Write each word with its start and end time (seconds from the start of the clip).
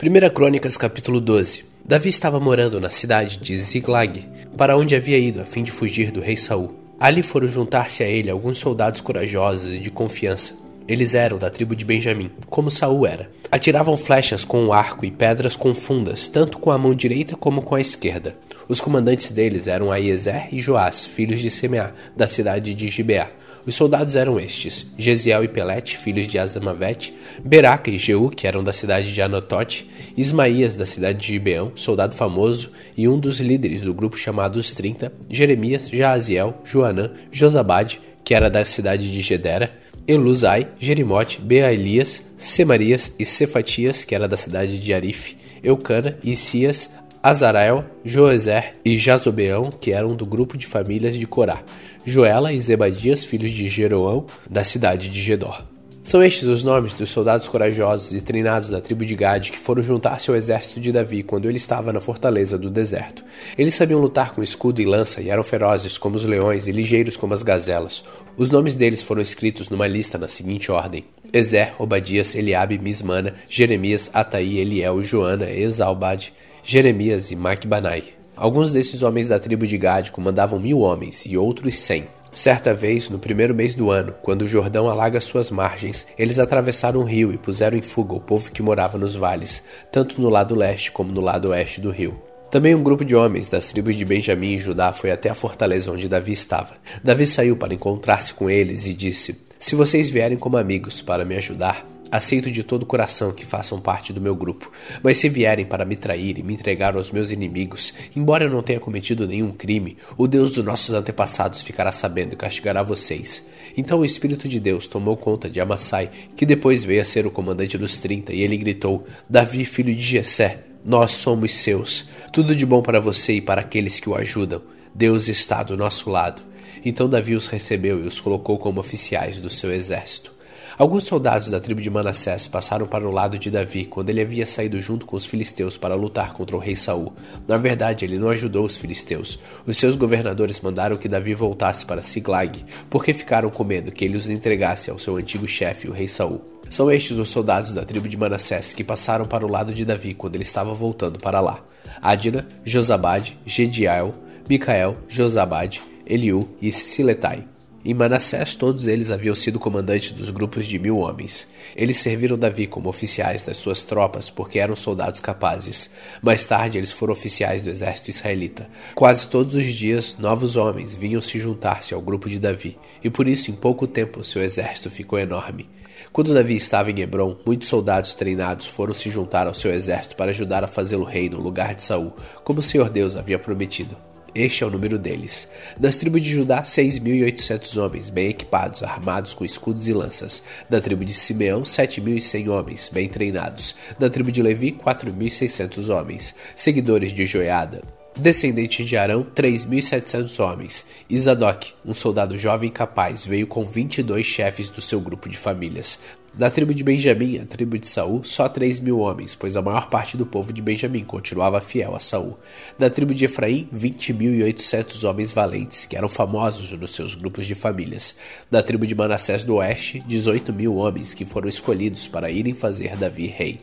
1 0.00 0.30
Crônicas 0.30 0.76
capítulo 0.76 1.20
12 1.20 1.64
Davi 1.84 2.08
estava 2.08 2.38
morando 2.38 2.80
na 2.80 2.88
cidade 2.88 3.36
de 3.36 3.58
Ziglag, 3.58 4.28
para 4.56 4.78
onde 4.78 4.94
havia 4.94 5.18
ido 5.18 5.40
a 5.40 5.44
fim 5.44 5.64
de 5.64 5.72
fugir 5.72 6.12
do 6.12 6.20
rei 6.20 6.36
Saul. 6.36 6.72
Ali 7.00 7.20
foram 7.20 7.48
juntar-se 7.48 8.04
a 8.04 8.06
ele 8.06 8.30
alguns 8.30 8.58
soldados 8.58 9.00
corajosos 9.00 9.72
e 9.72 9.80
de 9.80 9.90
confiança. 9.90 10.54
Eles 10.86 11.14
eram 11.14 11.36
da 11.36 11.50
tribo 11.50 11.74
de 11.74 11.84
Benjamim, 11.84 12.30
como 12.48 12.70
Saul 12.70 13.08
era. 13.08 13.28
Atiravam 13.50 13.96
flechas 13.96 14.44
com 14.44 14.66
o 14.66 14.72
arco 14.72 15.04
e 15.04 15.10
pedras 15.10 15.56
com 15.56 15.74
fundas, 15.74 16.28
tanto 16.28 16.60
com 16.60 16.70
a 16.70 16.78
mão 16.78 16.94
direita 16.94 17.34
como 17.34 17.60
com 17.60 17.74
a 17.74 17.80
esquerda. 17.80 18.36
Os 18.68 18.80
comandantes 18.80 19.30
deles 19.30 19.66
eram 19.66 19.90
Aiezer 19.90 20.46
e 20.52 20.60
Joás, 20.60 21.06
filhos 21.06 21.40
de 21.40 21.50
Semeá, 21.50 21.90
da 22.16 22.28
cidade 22.28 22.72
de 22.72 22.88
Gibeá. 22.88 23.30
Os 23.68 23.74
soldados 23.74 24.16
eram 24.16 24.40
estes: 24.40 24.86
Gesiel 24.96 25.44
e 25.44 25.48
Pelete, 25.48 25.98
filhos 25.98 26.26
de 26.26 26.38
Azamavete, 26.38 27.12
Beraca 27.44 27.90
e 27.90 27.98
Jeú, 27.98 28.30
que 28.30 28.46
eram 28.46 28.64
da 28.64 28.72
cidade 28.72 29.12
de 29.12 29.20
Anotote, 29.20 29.86
Ismaías, 30.16 30.74
da 30.74 30.86
cidade 30.86 31.18
de 31.18 31.26
Gibeão, 31.26 31.72
soldado 31.74 32.14
famoso 32.14 32.70
e 32.96 33.06
um 33.06 33.20
dos 33.20 33.40
líderes 33.40 33.82
do 33.82 33.92
grupo 33.92 34.16
chamado 34.16 34.56
Os 34.56 34.72
Trinta, 34.72 35.12
Jeremias, 35.28 35.90
Jaaziel, 35.90 36.62
Joanã, 36.64 37.10
Josabade, 37.30 38.00
que 38.24 38.32
era 38.32 38.48
da 38.48 38.64
cidade 38.64 39.12
de 39.12 39.20
Gedera, 39.20 39.70
Eluzai, 40.06 40.68
Jerimote, 40.80 41.38
Bealias, 41.38 42.22
Semarias 42.38 43.12
e 43.18 43.26
Cefatias, 43.26 44.02
que 44.02 44.14
era 44.14 44.26
da 44.26 44.38
cidade 44.38 44.78
de 44.78 44.94
Arife, 44.94 45.36
Eucana, 45.62 46.16
Isias, 46.24 46.90
Azarael, 47.22 47.84
Joezer 48.02 48.76
e 48.82 48.96
Jazobeão, 48.96 49.70
que 49.70 49.92
eram 49.92 50.14
do 50.16 50.24
grupo 50.24 50.56
de 50.56 50.66
famílias 50.66 51.16
de 51.16 51.26
Corá, 51.26 51.62
Joela 52.04 52.52
e 52.52 52.60
Zebadias, 52.60 53.24
filhos 53.24 53.50
de 53.50 53.68
Jeroão, 53.68 54.26
da 54.48 54.64
cidade 54.64 55.08
de 55.08 55.20
Gedor. 55.20 55.62
São 56.08 56.22
estes 56.22 56.48
os 56.48 56.64
nomes 56.64 56.94
dos 56.94 57.10
soldados 57.10 57.48
corajosos 57.48 58.14
e 58.14 58.22
treinados 58.22 58.70
da 58.70 58.80
tribo 58.80 59.04
de 59.04 59.14
Gade 59.14 59.52
que 59.52 59.58
foram 59.58 59.82
juntar-se 59.82 60.30
ao 60.30 60.36
exército 60.36 60.80
de 60.80 60.90
Davi 60.90 61.22
quando 61.22 61.46
ele 61.46 61.58
estava 61.58 61.92
na 61.92 62.00
fortaleza 62.00 62.56
do 62.56 62.70
deserto. 62.70 63.22
Eles 63.58 63.74
sabiam 63.74 64.00
lutar 64.00 64.34
com 64.34 64.42
escudo 64.42 64.80
e 64.80 64.86
lança 64.86 65.20
e 65.20 65.28
eram 65.28 65.42
ferozes 65.42 65.98
como 65.98 66.16
os 66.16 66.24
leões 66.24 66.66
e 66.66 66.72
ligeiros 66.72 67.14
como 67.14 67.34
as 67.34 67.42
gazelas. 67.42 68.02
Os 68.38 68.48
nomes 68.48 68.74
deles 68.74 69.02
foram 69.02 69.20
escritos 69.20 69.68
numa 69.68 69.86
lista 69.86 70.16
na 70.16 70.28
seguinte 70.28 70.72
ordem: 70.72 71.04
Ezer, 71.30 71.74
Obadias, 71.78 72.34
Eliabe, 72.34 72.78
Mismana, 72.78 73.34
Jeremias, 73.46 74.10
Ataí, 74.14 74.60
Eliel, 74.60 75.02
Joana, 75.02 75.50
Exalbade, 75.50 76.32
Jeremias 76.64 77.30
e 77.30 77.36
Macbanai. 77.36 78.17
Alguns 78.38 78.70
desses 78.70 79.02
homens 79.02 79.26
da 79.26 79.40
tribo 79.40 79.66
de 79.66 79.76
Gad 79.76 80.12
comandavam 80.12 80.60
mil 80.60 80.78
homens 80.78 81.26
e 81.26 81.36
outros 81.36 81.76
cem. 81.76 82.06
Certa 82.32 82.72
vez, 82.72 83.10
no 83.10 83.18
primeiro 83.18 83.52
mês 83.52 83.74
do 83.74 83.90
ano, 83.90 84.14
quando 84.22 84.42
o 84.42 84.46
Jordão 84.46 84.88
alaga 84.88 85.20
suas 85.20 85.50
margens, 85.50 86.06
eles 86.16 86.38
atravessaram 86.38 87.00
o 87.00 87.04
rio 87.04 87.32
e 87.32 87.36
puseram 87.36 87.76
em 87.76 87.82
fuga 87.82 88.14
o 88.14 88.20
povo 88.20 88.52
que 88.52 88.62
morava 88.62 88.96
nos 88.96 89.16
vales, 89.16 89.64
tanto 89.90 90.22
no 90.22 90.28
lado 90.28 90.54
leste 90.54 90.92
como 90.92 91.10
no 91.10 91.20
lado 91.20 91.48
oeste 91.48 91.80
do 91.80 91.90
rio. 91.90 92.16
Também 92.48 92.76
um 92.76 92.82
grupo 92.82 93.04
de 93.04 93.16
homens 93.16 93.48
das 93.48 93.72
tribos 93.72 93.96
de 93.96 94.04
Benjamim 94.04 94.52
e 94.52 94.58
Judá 94.60 94.92
foi 94.92 95.10
até 95.10 95.28
a 95.28 95.34
fortaleza 95.34 95.90
onde 95.90 96.08
Davi 96.08 96.30
estava. 96.30 96.74
Davi 97.02 97.26
saiu 97.26 97.56
para 97.56 97.74
encontrar-se 97.74 98.32
com 98.32 98.48
eles 98.48 98.86
e 98.86 98.94
disse: 98.94 99.36
Se 99.58 99.74
vocês 99.74 100.08
vierem 100.08 100.38
como 100.38 100.56
amigos 100.56 101.02
para 101.02 101.24
me 101.24 101.36
ajudar, 101.36 101.84
Aceito 102.10 102.50
de 102.50 102.62
todo 102.62 102.84
o 102.84 102.86
coração 102.86 103.32
que 103.32 103.44
façam 103.44 103.80
parte 103.80 104.12
do 104.12 104.20
meu 104.20 104.34
grupo, 104.34 104.72
mas 105.02 105.18
se 105.18 105.28
vierem 105.28 105.66
para 105.66 105.84
me 105.84 105.94
trair 105.94 106.38
e 106.38 106.42
me 106.42 106.54
entregar 106.54 106.96
aos 106.96 107.12
meus 107.12 107.30
inimigos, 107.30 107.92
embora 108.16 108.44
eu 108.44 108.50
não 108.50 108.62
tenha 108.62 108.80
cometido 108.80 109.26
nenhum 109.26 109.52
crime, 109.52 109.98
o 110.16 110.26
Deus 110.26 110.52
dos 110.52 110.64
nossos 110.64 110.94
antepassados 110.94 111.62
ficará 111.62 111.92
sabendo 111.92 112.32
e 112.32 112.36
castigará 112.36 112.82
vocês. 112.82 113.44
Então 113.76 113.98
o 113.98 114.04
Espírito 114.04 114.48
de 114.48 114.58
Deus 114.58 114.86
tomou 114.86 115.16
conta 115.16 115.50
de 115.50 115.60
Amassai, 115.60 116.10
que 116.34 116.46
depois 116.46 116.82
veio 116.82 117.02
a 117.02 117.04
ser 117.04 117.26
o 117.26 117.30
comandante 117.30 117.76
dos 117.76 117.96
trinta, 117.98 118.32
e 118.32 118.40
ele 118.40 118.56
gritou: 118.56 119.06
Davi, 119.28 119.64
filho 119.64 119.94
de 119.94 120.00
Jessé, 120.00 120.64
nós 120.84 121.12
somos 121.12 121.52
seus. 121.52 122.06
Tudo 122.32 122.56
de 122.56 122.64
bom 122.64 122.80
para 122.80 123.00
você 123.00 123.34
e 123.34 123.40
para 123.40 123.60
aqueles 123.60 124.00
que 124.00 124.08
o 124.08 124.14
ajudam. 124.14 124.62
Deus 124.94 125.28
está 125.28 125.62
do 125.62 125.76
nosso 125.76 126.10
lado. 126.10 126.42
Então 126.84 127.08
Davi 127.08 127.34
os 127.34 127.46
recebeu 127.46 128.02
e 128.02 128.06
os 128.06 128.20
colocou 128.20 128.58
como 128.58 128.80
oficiais 128.80 129.38
do 129.38 129.50
seu 129.50 129.72
exército. 129.72 130.37
Alguns 130.78 131.06
soldados 131.06 131.48
da 131.48 131.58
tribo 131.58 131.80
de 131.80 131.90
Manassés 131.90 132.46
passaram 132.46 132.86
para 132.86 133.04
o 133.04 133.10
lado 133.10 133.36
de 133.36 133.50
Davi 133.50 133.84
quando 133.84 134.10
ele 134.10 134.20
havia 134.20 134.46
saído 134.46 134.80
junto 134.80 135.06
com 135.06 135.16
os 135.16 135.26
filisteus 135.26 135.76
para 135.76 135.96
lutar 135.96 136.32
contra 136.34 136.54
o 136.54 136.58
rei 136.60 136.76
Saul. 136.76 137.12
Na 137.48 137.56
verdade, 137.56 138.04
ele 138.04 138.16
não 138.16 138.28
ajudou 138.28 138.64
os 138.64 138.76
filisteus. 138.76 139.40
Os 139.66 139.76
seus 139.76 139.96
governadores 139.96 140.60
mandaram 140.60 140.96
que 140.96 141.08
Davi 141.08 141.34
voltasse 141.34 141.84
para 141.84 142.00
Siglag, 142.00 142.64
porque 142.88 143.12
ficaram 143.12 143.50
com 143.50 143.64
medo 143.64 143.90
que 143.90 144.04
ele 144.04 144.16
os 144.16 144.30
entregasse 144.30 144.88
ao 144.88 145.00
seu 145.00 145.16
antigo 145.16 145.48
chefe, 145.48 145.88
o 145.88 145.92
rei 145.92 146.06
Saul. 146.06 146.40
São 146.70 146.88
estes 146.92 147.18
os 147.18 147.28
soldados 147.28 147.72
da 147.72 147.84
tribo 147.84 148.08
de 148.08 148.16
Manassés 148.16 148.72
que 148.72 148.84
passaram 148.84 149.24
para 149.24 149.44
o 149.44 149.50
lado 149.50 149.74
de 149.74 149.84
Davi 149.84 150.14
quando 150.14 150.36
ele 150.36 150.44
estava 150.44 150.72
voltando 150.72 151.18
para 151.18 151.40
lá. 151.40 151.58
Adina, 152.00 152.46
Josabade, 152.64 153.36
Gediael, 153.44 154.14
Micael, 154.48 154.96
Josabade, 155.08 155.82
Eliú 156.06 156.48
e 156.62 156.70
Siletai. 156.70 157.57
Em 157.88 157.94
Manassés, 157.94 158.54
todos 158.54 158.86
eles 158.86 159.10
haviam 159.10 159.34
sido 159.34 159.58
comandantes 159.58 160.12
dos 160.12 160.28
grupos 160.28 160.66
de 160.66 160.78
mil 160.78 160.98
homens. 160.98 161.46
Eles 161.74 161.96
serviram 161.96 162.36
Davi 162.36 162.66
como 162.66 162.90
oficiais 162.90 163.44
das 163.44 163.56
suas 163.56 163.82
tropas 163.82 164.28
porque 164.28 164.58
eram 164.58 164.76
soldados 164.76 165.20
capazes. 165.20 165.90
Mais 166.20 166.46
tarde, 166.46 166.76
eles 166.76 166.92
foram 166.92 167.14
oficiais 167.14 167.62
do 167.62 167.70
exército 167.70 168.10
israelita. 168.10 168.68
Quase 168.94 169.26
todos 169.26 169.54
os 169.54 169.64
dias, 169.64 170.18
novos 170.18 170.54
homens 170.54 170.94
vinham 170.94 171.22
se 171.22 171.38
juntar-se 171.38 171.94
ao 171.94 172.02
grupo 172.02 172.28
de 172.28 172.38
Davi, 172.38 172.76
e 173.02 173.08
por 173.08 173.26
isso, 173.26 173.50
em 173.50 173.54
pouco 173.54 173.86
tempo, 173.86 174.22
seu 174.22 174.42
exército 174.42 174.90
ficou 174.90 175.18
enorme. 175.18 175.66
Quando 176.12 176.34
Davi 176.34 176.56
estava 176.56 176.90
em 176.90 177.00
Hebron, 177.00 177.38
muitos 177.46 177.68
soldados 177.68 178.14
treinados 178.14 178.66
foram 178.66 178.92
se 178.92 179.08
juntar 179.08 179.46
ao 179.46 179.54
seu 179.54 179.72
exército 179.72 180.14
para 180.14 180.30
ajudar 180.30 180.62
a 180.62 180.68
fazê-lo 180.68 181.04
rei 181.04 181.30
no 181.30 181.40
lugar 181.40 181.74
de 181.74 181.82
Saul, 181.82 182.12
como 182.44 182.60
o 182.60 182.62
Senhor 182.62 182.90
Deus 182.90 183.16
havia 183.16 183.38
prometido. 183.38 183.96
Este 184.38 184.62
é 184.62 184.66
o 184.68 184.70
número 184.70 185.00
deles. 185.00 185.48
Das 185.76 185.96
tribos 185.96 186.22
de 186.22 186.30
Judá, 186.30 186.62
6.800 186.62 187.76
homens, 187.76 188.08
bem 188.08 188.28
equipados, 188.28 188.84
armados 188.84 189.34
com 189.34 189.44
escudos 189.44 189.88
e 189.88 189.92
lanças. 189.92 190.44
Da 190.70 190.80
tribo 190.80 191.04
de 191.04 191.12
Simeão, 191.12 191.62
7.100 191.62 192.48
homens, 192.48 192.88
bem 192.88 193.08
treinados. 193.08 193.74
Da 193.98 194.08
tribo 194.08 194.30
de 194.30 194.40
Levi, 194.40 194.70
4.600 194.70 195.88
homens, 195.88 196.36
seguidores 196.54 197.12
de 197.12 197.26
Joiada. 197.26 197.82
Descendente 198.16 198.84
de 198.84 198.96
Arão, 198.96 199.24
3.700 199.24 200.38
homens. 200.38 200.84
Isadoc, 201.10 201.72
um 201.84 201.92
soldado 201.92 202.38
jovem 202.38 202.68
e 202.68 202.72
capaz, 202.72 203.26
veio 203.26 203.46
com 203.48 203.64
22 203.64 204.24
chefes 204.24 204.70
do 204.70 204.80
seu 204.80 205.00
grupo 205.00 205.28
de 205.28 205.36
famílias. 205.36 205.98
Da 206.34 206.50
tribo 206.50 206.72
de 206.72 206.84
Benjamim, 206.84 207.38
a 207.38 207.44
tribo 207.44 207.76
de 207.78 207.88
Saul, 207.88 208.22
só 208.22 208.48
três 208.48 208.78
mil 208.78 209.00
homens, 209.00 209.34
pois 209.34 209.56
a 209.56 209.62
maior 209.62 209.88
parte 209.88 210.16
do 210.16 210.24
povo 210.24 210.52
de 210.52 210.62
Benjamim 210.62 211.02
continuava 211.02 211.60
fiel 211.60 211.96
a 211.96 212.00
Saul. 212.00 212.38
Da 212.78 212.88
tribo 212.88 213.12
de 213.12 213.24
Efraim, 213.24 213.68
vinte 213.72 214.12
mil 214.12 214.32
e 214.34 214.42
oitocentos 214.42 215.02
homens 215.02 215.32
valentes, 215.32 215.84
que 215.84 215.96
eram 215.96 216.08
famosos 216.08 216.70
nos 216.72 216.94
seus 216.94 217.14
grupos 217.16 217.44
de 217.44 217.56
famílias. 217.56 218.14
Da 218.48 218.62
tribo 218.62 218.86
de 218.86 218.94
Manassés 218.94 219.42
do 219.42 219.56
Oeste, 219.56 220.00
dezoito 220.06 220.52
mil 220.52 220.76
homens, 220.76 221.12
que 221.12 221.24
foram 221.24 221.48
escolhidos 221.48 222.06
para 222.06 222.30
irem 222.30 222.54
fazer 222.54 222.96
Davi 222.96 223.26
rei. 223.26 223.58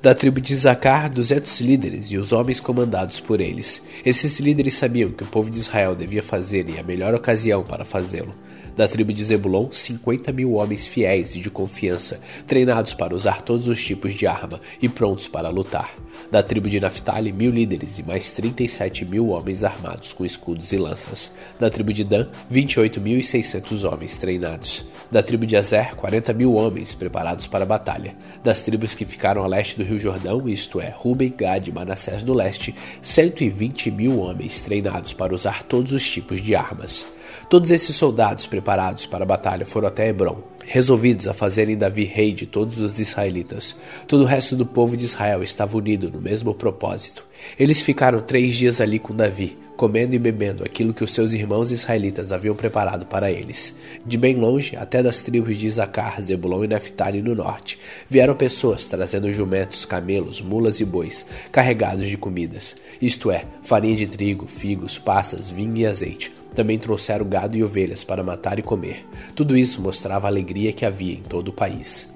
Da 0.00 0.14
tribo 0.14 0.40
de 0.40 0.54
Zacar, 0.54 1.10
duzentos 1.10 1.58
líderes 1.60 2.12
e 2.12 2.16
os 2.16 2.32
homens 2.32 2.60
comandados 2.60 3.18
por 3.18 3.40
eles. 3.40 3.82
Esses 4.04 4.38
líderes 4.38 4.74
sabiam 4.74 5.10
que 5.10 5.24
o 5.24 5.26
povo 5.26 5.50
de 5.50 5.58
Israel 5.58 5.96
devia 5.96 6.22
fazer 6.22 6.68
e 6.70 6.78
a 6.78 6.82
melhor 6.82 7.12
ocasião 7.14 7.64
para 7.64 7.84
fazê-lo. 7.84 8.34
Da 8.80 8.88
tribo 8.88 9.12
de 9.12 9.22
Zebulon, 9.22 9.68
50 9.70 10.32
mil 10.32 10.54
homens 10.54 10.86
fiéis 10.86 11.34
e 11.34 11.40
de 11.40 11.50
confiança, 11.50 12.09
treinados 12.46 12.94
para 12.94 13.14
usar 13.14 13.42
todos 13.42 13.68
os 13.68 13.84
tipos 13.84 14.14
de 14.14 14.26
arma 14.26 14.60
e 14.80 14.88
prontos 14.88 15.28
para 15.28 15.48
lutar. 15.48 15.94
Da 16.30 16.42
tribo 16.42 16.68
de 16.68 16.78
Naphtali, 16.78 17.32
mil 17.32 17.50
líderes 17.50 17.98
e 17.98 18.04
mais 18.04 18.30
37 18.30 19.04
mil 19.04 19.30
homens 19.30 19.64
armados 19.64 20.12
com 20.12 20.24
escudos 20.24 20.72
e 20.72 20.76
lanças. 20.76 21.30
Da 21.58 21.68
tribo 21.68 21.92
de 21.92 22.04
Dan, 22.04 22.28
28.600 22.52 23.90
homens 23.90 24.16
treinados. 24.16 24.84
Da 25.10 25.24
tribo 25.24 25.44
de 25.44 25.56
Azer, 25.56 25.96
40 25.96 26.32
mil 26.32 26.54
homens 26.54 26.94
preparados 26.94 27.48
para 27.48 27.64
a 27.64 27.66
batalha. 27.66 28.14
Das 28.44 28.62
tribos 28.62 28.94
que 28.94 29.04
ficaram 29.04 29.42
a 29.42 29.46
leste 29.48 29.76
do 29.76 29.82
Rio 29.82 29.98
Jordão, 29.98 30.48
isto 30.48 30.80
é, 30.80 30.94
Ruben, 30.96 31.34
Gad 31.36 31.66
e 31.66 31.72
Manassés 31.72 32.22
do 32.22 32.32
leste, 32.32 32.74
120 33.02 33.90
mil 33.90 34.20
homens 34.20 34.60
treinados 34.60 35.12
para 35.12 35.34
usar 35.34 35.64
todos 35.64 35.92
os 35.92 36.08
tipos 36.08 36.40
de 36.40 36.54
armas. 36.54 37.06
Todos 37.48 37.72
esses 37.72 37.96
soldados 37.96 38.46
preparados 38.46 39.06
para 39.06 39.24
a 39.24 39.26
batalha 39.26 39.66
foram 39.66 39.88
até 39.88 40.08
Hebron, 40.08 40.40
resolvidos 40.64 41.26
a 41.26 41.34
fazerem 41.34 41.76
Davi 41.76 42.04
rei 42.04 42.32
de 42.32 42.46
todos 42.46 42.78
os 42.78 42.98
israelitas. 42.98 43.76
Todo 44.06 44.22
o 44.22 44.26
resto 44.26 44.54
do 44.54 44.66
povo 44.66 44.96
de 44.96 45.04
Israel 45.04 45.42
estava 45.42 45.76
unido 45.76 46.10
no 46.10 46.20
mesmo 46.20 46.54
propósito. 46.54 47.24
Eles 47.58 47.80
ficaram 47.80 48.20
três 48.20 48.54
dias 48.54 48.80
ali 48.80 48.98
com 48.98 49.14
Davi, 49.14 49.56
comendo 49.80 50.14
e 50.14 50.18
bebendo 50.18 50.62
aquilo 50.62 50.92
que 50.92 51.02
os 51.02 51.10
seus 51.10 51.32
irmãos 51.32 51.70
israelitas 51.70 52.32
haviam 52.32 52.54
preparado 52.54 53.06
para 53.06 53.32
eles. 53.32 53.74
De 54.04 54.18
bem 54.18 54.36
longe, 54.36 54.76
até 54.76 55.02
das 55.02 55.22
tribos 55.22 55.56
de 55.56 55.68
Isacar, 55.68 56.20
Zebulon 56.20 56.64
e 56.64 56.68
Naphtali 56.68 57.22
no 57.22 57.34
norte, 57.34 57.78
vieram 58.06 58.34
pessoas 58.34 58.86
trazendo 58.86 59.32
jumentos, 59.32 59.86
camelos, 59.86 60.42
mulas 60.42 60.80
e 60.80 60.84
bois, 60.84 61.24
carregados 61.50 62.04
de 62.04 62.18
comidas, 62.18 62.76
isto 63.00 63.30
é, 63.30 63.46
farinha 63.62 63.96
de 63.96 64.06
trigo, 64.06 64.46
figos, 64.46 64.98
passas, 64.98 65.48
vinho 65.48 65.78
e 65.78 65.86
azeite 65.86 66.30
também 66.54 66.76
trouxeram 66.78 67.24
gado 67.24 67.56
e 67.56 67.62
ovelhas 67.62 68.02
para 68.02 68.24
matar 68.24 68.58
e 68.58 68.62
comer. 68.62 69.06
Tudo 69.36 69.56
isso 69.56 69.80
mostrava 69.80 70.26
a 70.26 70.30
alegria 70.30 70.72
que 70.72 70.84
havia 70.84 71.14
em 71.14 71.22
todo 71.22 71.48
o 71.48 71.52
país. 71.52 72.08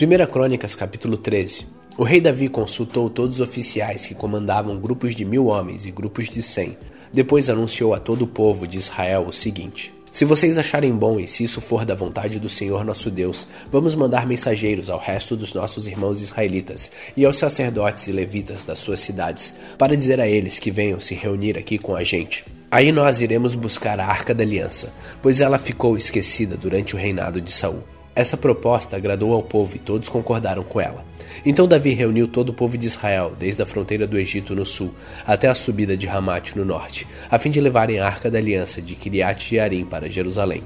1 0.00 0.26
Crônicas, 0.30 0.76
capítulo 0.76 1.16
13. 1.16 1.81
O 1.98 2.04
rei 2.04 2.22
Davi 2.22 2.48
consultou 2.48 3.10
todos 3.10 3.38
os 3.38 3.46
oficiais 3.46 4.06
que 4.06 4.14
comandavam 4.14 4.78
grupos 4.78 5.14
de 5.14 5.26
mil 5.26 5.46
homens 5.46 5.84
e 5.84 5.90
grupos 5.90 6.26
de 6.30 6.42
cem. 6.42 6.76
Depois 7.12 7.50
anunciou 7.50 7.92
a 7.92 8.00
todo 8.00 8.22
o 8.22 8.26
povo 8.26 8.66
de 8.66 8.78
Israel 8.78 9.26
o 9.28 9.32
seguinte: 9.32 9.92
Se 10.10 10.24
vocês 10.24 10.56
acharem 10.56 10.90
bom 10.90 11.20
e 11.20 11.28
se 11.28 11.44
isso 11.44 11.60
for 11.60 11.84
da 11.84 11.94
vontade 11.94 12.40
do 12.40 12.48
Senhor 12.48 12.82
nosso 12.82 13.10
Deus, 13.10 13.46
vamos 13.70 13.94
mandar 13.94 14.26
mensageiros 14.26 14.88
ao 14.88 14.98
resto 14.98 15.36
dos 15.36 15.52
nossos 15.52 15.86
irmãos 15.86 16.22
israelitas 16.22 16.90
e 17.14 17.26
aos 17.26 17.36
sacerdotes 17.36 18.08
e 18.08 18.12
levitas 18.12 18.64
das 18.64 18.78
suas 18.78 19.00
cidades, 19.00 19.54
para 19.76 19.94
dizer 19.94 20.18
a 20.18 20.26
eles 20.26 20.58
que 20.58 20.70
venham 20.70 20.98
se 20.98 21.14
reunir 21.14 21.58
aqui 21.58 21.76
com 21.76 21.94
a 21.94 22.02
gente. 22.02 22.42
Aí 22.70 22.90
nós 22.90 23.20
iremos 23.20 23.54
buscar 23.54 24.00
a 24.00 24.06
Arca 24.06 24.34
da 24.34 24.42
Aliança, 24.42 24.94
pois 25.20 25.42
ela 25.42 25.58
ficou 25.58 25.94
esquecida 25.94 26.56
durante 26.56 26.94
o 26.94 26.98
reinado 26.98 27.38
de 27.38 27.52
Saul. 27.52 27.91
Essa 28.14 28.36
proposta 28.36 28.96
agradou 28.96 29.32
ao 29.32 29.42
povo 29.42 29.76
e 29.76 29.78
todos 29.78 30.08
concordaram 30.08 30.62
com 30.62 30.80
ela. 30.80 31.04
Então 31.46 31.66
Davi 31.66 31.94
reuniu 31.94 32.28
todo 32.28 32.50
o 32.50 32.54
povo 32.54 32.76
de 32.76 32.86
Israel, 32.86 33.32
desde 33.38 33.62
a 33.62 33.66
fronteira 33.66 34.06
do 34.06 34.18
Egito 34.18 34.54
no 34.54 34.66
sul 34.66 34.94
até 35.24 35.48
a 35.48 35.54
subida 35.54 35.96
de 35.96 36.06
Ramate 36.06 36.56
no 36.56 36.64
norte, 36.64 37.06
a 37.30 37.38
fim 37.38 37.50
de 37.50 37.60
levarem 37.60 37.98
a 37.98 38.06
arca 38.06 38.30
da 38.30 38.38
aliança 38.38 38.82
de 38.82 38.94
Kiriat 38.94 39.48
Jearim 39.48 39.86
para 39.86 40.10
Jerusalém. 40.10 40.62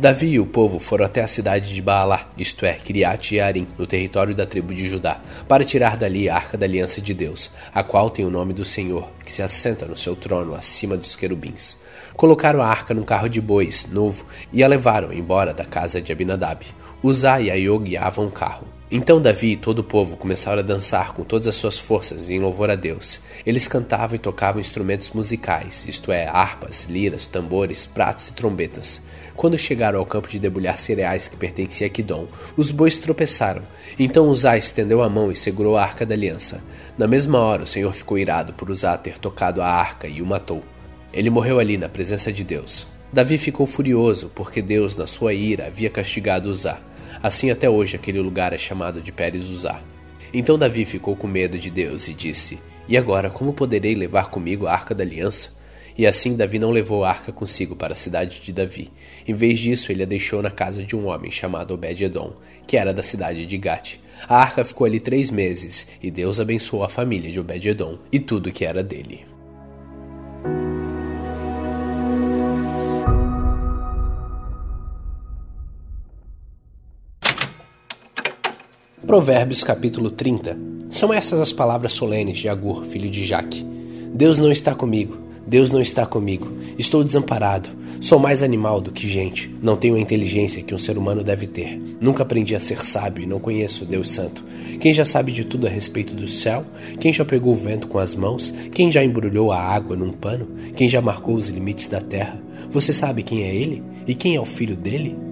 Davi 0.00 0.28
e 0.28 0.40
o 0.40 0.46
povo 0.46 0.78
foram 0.78 1.04
até 1.04 1.22
a 1.22 1.26
cidade 1.26 1.74
de 1.74 1.82
Baalá, 1.82 2.26
isto 2.38 2.64
é, 2.64 2.72
Kiriat 2.72 3.34
Jearim, 3.34 3.68
no 3.76 3.86
território 3.86 4.34
da 4.34 4.46
tribo 4.46 4.72
de 4.72 4.88
Judá, 4.88 5.20
para 5.46 5.62
tirar 5.62 5.98
dali 5.98 6.26
a 6.26 6.36
arca 6.36 6.56
da 6.56 6.64
aliança 6.64 7.02
de 7.02 7.12
Deus, 7.12 7.50
a 7.70 7.82
qual 7.82 8.08
tem 8.08 8.24
o 8.24 8.30
nome 8.30 8.54
do 8.54 8.64
Senhor, 8.64 9.10
que 9.22 9.30
se 9.30 9.42
assenta 9.42 9.84
no 9.84 9.98
seu 9.98 10.16
trono 10.16 10.54
acima 10.54 10.96
dos 10.96 11.14
querubins. 11.14 11.82
Colocaram 12.14 12.62
a 12.62 12.66
arca 12.66 12.94
num 12.94 13.04
carro 13.04 13.28
de 13.28 13.42
bois 13.42 13.90
novo 13.92 14.24
e 14.50 14.64
a 14.64 14.68
levaram 14.68 15.12
embora 15.12 15.52
da 15.52 15.66
casa 15.66 16.00
de 16.00 16.10
Abinadab. 16.10 16.64
Uzá 17.02 17.38
e 17.38 17.50
Aiô 17.50 17.78
guiavam 17.78 18.24
o 18.24 18.30
carro. 18.30 18.79
Então 18.92 19.22
Davi 19.22 19.52
e 19.52 19.56
todo 19.56 19.78
o 19.78 19.84
povo 19.84 20.16
começaram 20.16 20.58
a 20.58 20.64
dançar 20.64 21.12
com 21.12 21.22
todas 21.22 21.46
as 21.46 21.54
suas 21.54 21.78
forças 21.78 22.28
em 22.28 22.40
louvor 22.40 22.70
a 22.70 22.74
Deus. 22.74 23.20
Eles 23.46 23.68
cantavam 23.68 24.16
e 24.16 24.18
tocavam 24.18 24.60
instrumentos 24.60 25.10
musicais, 25.10 25.86
isto 25.86 26.10
é, 26.10 26.26
harpas, 26.26 26.86
liras, 26.88 27.28
tambores, 27.28 27.86
pratos 27.86 28.28
e 28.28 28.34
trombetas. 28.34 29.00
Quando 29.36 29.56
chegaram 29.56 30.00
ao 30.00 30.06
campo 30.06 30.28
de 30.28 30.40
debulhar 30.40 30.76
cereais 30.76 31.28
que 31.28 31.36
pertencia 31.36 31.86
a 31.86 31.90
Quidom, 31.90 32.26
os 32.56 32.72
bois 32.72 32.98
tropeçaram. 32.98 33.62
Então 33.96 34.28
Uzá 34.28 34.56
estendeu 34.56 35.02
a 35.04 35.08
mão 35.08 35.30
e 35.30 35.36
segurou 35.36 35.76
a 35.76 35.82
arca 35.82 36.04
da 36.04 36.16
aliança. 36.16 36.60
Na 36.98 37.06
mesma 37.06 37.38
hora, 37.38 37.62
o 37.62 37.68
Senhor 37.68 37.92
ficou 37.92 38.18
irado 38.18 38.52
por 38.54 38.70
Uzá 38.70 38.98
ter 38.98 39.18
tocado 39.18 39.62
a 39.62 39.68
arca 39.68 40.08
e 40.08 40.20
o 40.20 40.26
matou. 40.26 40.64
Ele 41.12 41.30
morreu 41.30 41.60
ali 41.60 41.78
na 41.78 41.88
presença 41.88 42.32
de 42.32 42.42
Deus. 42.42 42.88
Davi 43.12 43.38
ficou 43.38 43.68
furioso 43.68 44.32
porque 44.34 44.60
Deus, 44.60 44.96
na 44.96 45.06
sua 45.06 45.32
ira, 45.32 45.68
havia 45.68 45.90
castigado 45.90 46.50
Uzá. 46.50 46.80
Assim 47.22 47.50
até 47.50 47.68
hoje 47.68 47.96
aquele 47.96 48.20
lugar 48.20 48.52
é 48.52 48.58
chamado 48.58 49.02
de 49.02 49.12
Pérez 49.12 49.48
Uzá. 49.50 49.82
Então 50.32 50.58
Davi 50.58 50.84
ficou 50.84 51.14
com 51.14 51.26
medo 51.26 51.58
de 51.58 51.70
Deus 51.70 52.08
e 52.08 52.14
disse: 52.14 52.58
E 52.88 52.96
agora, 52.96 53.28
como 53.28 53.52
poderei 53.52 53.94
levar 53.94 54.30
comigo 54.30 54.66
a 54.66 54.72
arca 54.72 54.94
da 54.94 55.04
aliança? 55.04 55.58
E 55.98 56.06
assim 56.06 56.34
Davi 56.34 56.58
não 56.58 56.70
levou 56.70 57.04
a 57.04 57.10
arca 57.10 57.30
consigo 57.30 57.76
para 57.76 57.92
a 57.92 57.96
cidade 57.96 58.40
de 58.40 58.52
Davi. 58.52 58.90
Em 59.26 59.34
vez 59.34 59.58
disso, 59.58 59.92
ele 59.92 60.02
a 60.02 60.06
deixou 60.06 60.40
na 60.40 60.50
casa 60.50 60.82
de 60.82 60.96
um 60.96 61.08
homem 61.08 61.30
chamado 61.30 61.74
Obed-Edom, 61.74 62.32
que 62.66 62.76
era 62.76 62.94
da 62.94 63.02
cidade 63.02 63.44
de 63.44 63.58
Gate. 63.58 63.96
A 64.26 64.36
arca 64.36 64.64
ficou 64.64 64.86
ali 64.86 65.00
três 65.00 65.30
meses, 65.30 65.88
e 66.02 66.10
Deus 66.10 66.40
abençoou 66.40 66.84
a 66.84 66.88
família 66.88 67.30
de 67.30 67.40
Obed-Edom 67.40 67.98
e 68.10 68.18
tudo 68.18 68.52
que 68.52 68.64
era 68.64 68.82
dele. 68.82 69.26
Provérbios 79.10 79.64
capítulo 79.64 80.08
30. 80.08 80.56
São 80.88 81.12
essas 81.12 81.40
as 81.40 81.52
palavras 81.52 81.90
solenes 81.90 82.38
de 82.38 82.48
Agur, 82.48 82.84
filho 82.84 83.10
de 83.10 83.26
Jaque. 83.26 83.66
Deus 84.14 84.38
não 84.38 84.52
está 84.52 84.72
comigo, 84.72 85.18
Deus 85.44 85.72
não 85.72 85.80
está 85.80 86.06
comigo. 86.06 86.46
Estou 86.78 87.02
desamparado. 87.02 87.68
Sou 88.00 88.20
mais 88.20 88.40
animal 88.40 88.80
do 88.80 88.92
que 88.92 89.10
gente. 89.10 89.52
Não 89.60 89.76
tenho 89.76 89.96
a 89.96 90.00
inteligência 90.00 90.62
que 90.62 90.72
um 90.72 90.78
ser 90.78 90.96
humano 90.96 91.24
deve 91.24 91.48
ter. 91.48 91.76
Nunca 92.00 92.22
aprendi 92.22 92.54
a 92.54 92.60
ser 92.60 92.86
sábio 92.86 93.24
e 93.24 93.26
não 93.26 93.40
conheço 93.40 93.84
Deus 93.84 94.12
Santo. 94.12 94.44
Quem 94.78 94.92
já 94.92 95.04
sabe 95.04 95.32
de 95.32 95.44
tudo 95.44 95.66
a 95.66 95.70
respeito 95.70 96.14
do 96.14 96.28
céu? 96.28 96.64
Quem 97.00 97.12
já 97.12 97.24
pegou 97.24 97.52
o 97.52 97.56
vento 97.56 97.88
com 97.88 97.98
as 97.98 98.14
mãos? 98.14 98.54
Quem 98.72 98.92
já 98.92 99.02
embrulhou 99.02 99.50
a 99.50 99.58
água 99.58 99.96
num 99.96 100.12
pano? 100.12 100.46
Quem 100.76 100.88
já 100.88 101.02
marcou 101.02 101.34
os 101.34 101.48
limites 101.48 101.88
da 101.88 102.00
terra? 102.00 102.40
Você 102.70 102.92
sabe 102.92 103.24
quem 103.24 103.42
é 103.42 103.52
ele? 103.52 103.82
E 104.06 104.14
quem 104.14 104.36
é 104.36 104.40
o 104.40 104.44
filho 104.44 104.76
dele? 104.76 105.29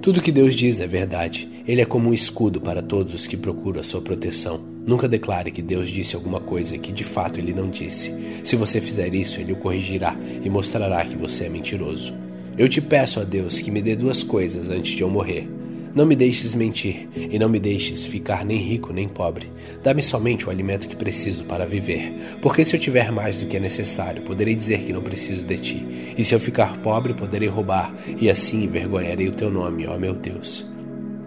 Tudo 0.00 0.22
que 0.22 0.30
Deus 0.30 0.54
diz 0.54 0.80
é 0.80 0.86
verdade. 0.86 1.48
Ele 1.66 1.80
é 1.80 1.84
como 1.84 2.10
um 2.10 2.14
escudo 2.14 2.60
para 2.60 2.80
todos 2.80 3.12
os 3.14 3.26
que 3.26 3.36
procuram 3.36 3.80
a 3.80 3.84
sua 3.84 4.00
proteção. 4.00 4.60
Nunca 4.86 5.08
declare 5.08 5.50
que 5.50 5.60
Deus 5.60 5.90
disse 5.90 6.14
alguma 6.14 6.40
coisa 6.40 6.78
que 6.78 6.92
de 6.92 7.04
fato 7.04 7.38
ele 7.38 7.52
não 7.52 7.68
disse. 7.68 8.14
Se 8.44 8.56
você 8.56 8.80
fizer 8.80 9.12
isso, 9.14 9.40
ele 9.40 9.52
o 9.52 9.56
corrigirá 9.56 10.16
e 10.42 10.48
mostrará 10.48 11.04
que 11.04 11.16
você 11.16 11.44
é 11.44 11.48
mentiroso. 11.48 12.14
Eu 12.56 12.68
te 12.68 12.80
peço 12.80 13.20
a 13.20 13.24
Deus 13.24 13.60
que 13.60 13.70
me 13.70 13.82
dê 13.82 13.96
duas 13.96 14.22
coisas 14.22 14.70
antes 14.70 14.92
de 14.92 15.02
eu 15.02 15.10
morrer 15.10 15.57
não 15.94 16.06
me 16.06 16.14
deixes 16.14 16.54
mentir, 16.54 17.08
e 17.14 17.38
não 17.38 17.48
me 17.48 17.58
deixes 17.58 18.04
ficar 18.04 18.44
nem 18.44 18.58
rico 18.58 18.92
nem 18.92 19.08
pobre. 19.08 19.50
Dá-me 19.82 20.02
somente 20.02 20.46
o 20.46 20.50
alimento 20.50 20.88
que 20.88 20.96
preciso 20.96 21.44
para 21.44 21.66
viver, 21.66 22.38
porque 22.40 22.64
se 22.64 22.76
eu 22.76 22.80
tiver 22.80 23.10
mais 23.10 23.38
do 23.38 23.46
que 23.46 23.56
é 23.56 23.60
necessário, 23.60 24.22
poderei 24.22 24.54
dizer 24.54 24.82
que 24.84 24.92
não 24.92 25.02
preciso 25.02 25.44
de 25.44 25.58
ti. 25.58 26.14
E 26.16 26.24
se 26.24 26.34
eu 26.34 26.40
ficar 26.40 26.78
pobre, 26.78 27.14
poderei 27.14 27.48
roubar, 27.48 27.94
e 28.20 28.30
assim 28.30 28.64
envergonharei 28.64 29.28
o 29.28 29.34
teu 29.34 29.50
nome, 29.50 29.86
ó 29.86 29.98
meu 29.98 30.14
Deus. 30.14 30.66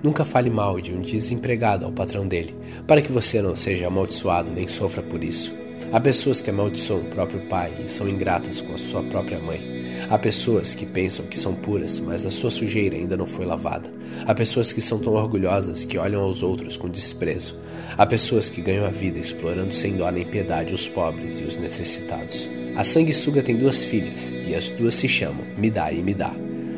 Nunca 0.03 0.25
fale 0.25 0.49
mal 0.49 0.81
de 0.81 0.93
um 0.93 1.01
desempregado 1.01 1.85
ao 1.85 1.91
patrão 1.91 2.27
dele, 2.27 2.55
para 2.87 3.01
que 3.01 3.11
você 3.11 3.41
não 3.41 3.55
seja 3.55 3.87
amaldiçoado 3.87 4.49
nem 4.49 4.67
sofra 4.67 5.03
por 5.03 5.23
isso. 5.23 5.60
Há 5.91 5.99
pessoas 5.99 6.41
que 6.41 6.49
amaldiçoam 6.49 7.01
o 7.01 7.05
próprio 7.05 7.41
pai 7.47 7.73
e 7.83 7.87
são 7.87 8.07
ingratas 8.07 8.61
com 8.61 8.73
a 8.73 8.77
sua 8.77 9.03
própria 9.03 9.39
mãe. 9.39 9.81
Há 10.09 10.17
pessoas 10.17 10.73
que 10.73 10.85
pensam 10.85 11.25
que 11.25 11.37
são 11.37 11.53
puras, 11.53 11.99
mas 11.99 12.25
a 12.25 12.31
sua 12.31 12.49
sujeira 12.49 12.95
ainda 12.95 13.15
não 13.15 13.25
foi 13.25 13.45
lavada. 13.45 13.89
Há 14.25 14.33
pessoas 14.33 14.71
que 14.71 14.81
são 14.81 14.99
tão 14.99 15.13
orgulhosas 15.13 15.85
que 15.85 15.97
olham 15.97 16.21
aos 16.21 16.43
outros 16.43 16.77
com 16.77 16.89
desprezo. 16.89 17.55
Há 17.97 18.05
pessoas 18.05 18.49
que 18.49 18.61
ganham 18.61 18.85
a 18.85 18.89
vida 18.89 19.19
explorando 19.19 19.73
sem 19.73 19.95
dó 19.95 20.09
nem 20.09 20.25
piedade 20.25 20.73
os 20.73 20.87
pobres 20.87 21.39
e 21.39 21.43
os 21.43 21.57
necessitados. 21.57 22.49
A 22.75 22.83
sanguessuga 22.83 23.43
tem 23.43 23.57
duas 23.57 23.83
filhas, 23.83 24.31
e 24.31 24.55
as 24.55 24.69
duas 24.69 24.95
se 24.95 25.07
chamam 25.07 25.45
Me 25.57 25.69
dá 25.69 25.91
e 25.91 26.01
Me 26.01 26.13
dá. 26.13 26.33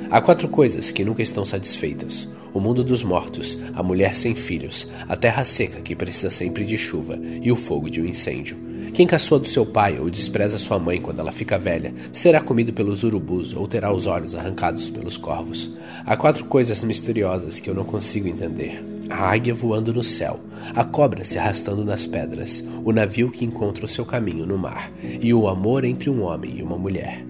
Há 0.09 0.21
quatro 0.21 0.47
coisas 0.47 0.91
que 0.91 1.05
nunca 1.05 1.21
estão 1.21 1.45
satisfeitas: 1.45 2.27
o 2.53 2.60
mundo 2.60 2.83
dos 2.83 3.03
mortos, 3.03 3.57
a 3.74 3.81
mulher 3.81 4.15
sem 4.15 4.36
filhos, 4.36 4.88
a 5.07 5.15
terra 5.15 5.43
seca 5.43 5.81
que 5.81 5.95
precisa 5.95 6.29
sempre 6.29 6.65
de 6.65 6.77
chuva 6.77 7.19
e 7.41 7.51
o 7.51 7.55
fogo 7.55 7.89
de 7.89 8.01
um 8.01 8.05
incêndio. 8.05 8.57
Quem 8.93 9.07
caçoa 9.07 9.39
do 9.39 9.48
seu 9.48 9.65
pai 9.65 9.98
ou 9.98 10.10
despreza 10.10 10.60
sua 10.60 10.77
mãe 10.77 11.01
quando 11.01 11.19
ela 11.19 11.31
fica 11.31 11.57
velha, 11.57 11.93
será 12.12 12.39
comido 12.39 12.72
pelos 12.72 13.03
urubus 13.03 13.53
ou 13.53 13.67
terá 13.67 13.91
os 13.91 14.05
olhos 14.05 14.36
arrancados 14.36 14.89
pelos 14.89 15.17
corvos. 15.17 15.72
Há 16.05 16.15
quatro 16.15 16.45
coisas 16.45 16.83
misteriosas 16.83 17.60
que 17.60 17.69
eu 17.69 17.74
não 17.74 17.86
consigo 17.86 18.27
entender: 18.27 18.83
a 19.10 19.31
águia 19.31 19.53
voando 19.53 19.91
no 19.91 20.03
céu, 20.03 20.39
a 20.75 20.83
cobra 20.83 21.24
se 21.24 21.39
arrastando 21.39 21.83
nas 21.83 22.05
pedras, 22.05 22.63
o 22.86 22.91
navio 22.91 23.31
que 23.31 23.43
encontra 23.43 23.86
o 23.86 23.88
seu 23.88 24.05
caminho 24.05 24.45
no 24.45 24.60
mar, 24.60 24.91
e 25.01 25.33
o 25.33 25.48
amor 25.48 25.86
entre 25.86 26.10
um 26.10 26.22
homem 26.22 26.60
e 26.60 26.63
uma 26.63 26.77
mulher. 26.77 27.25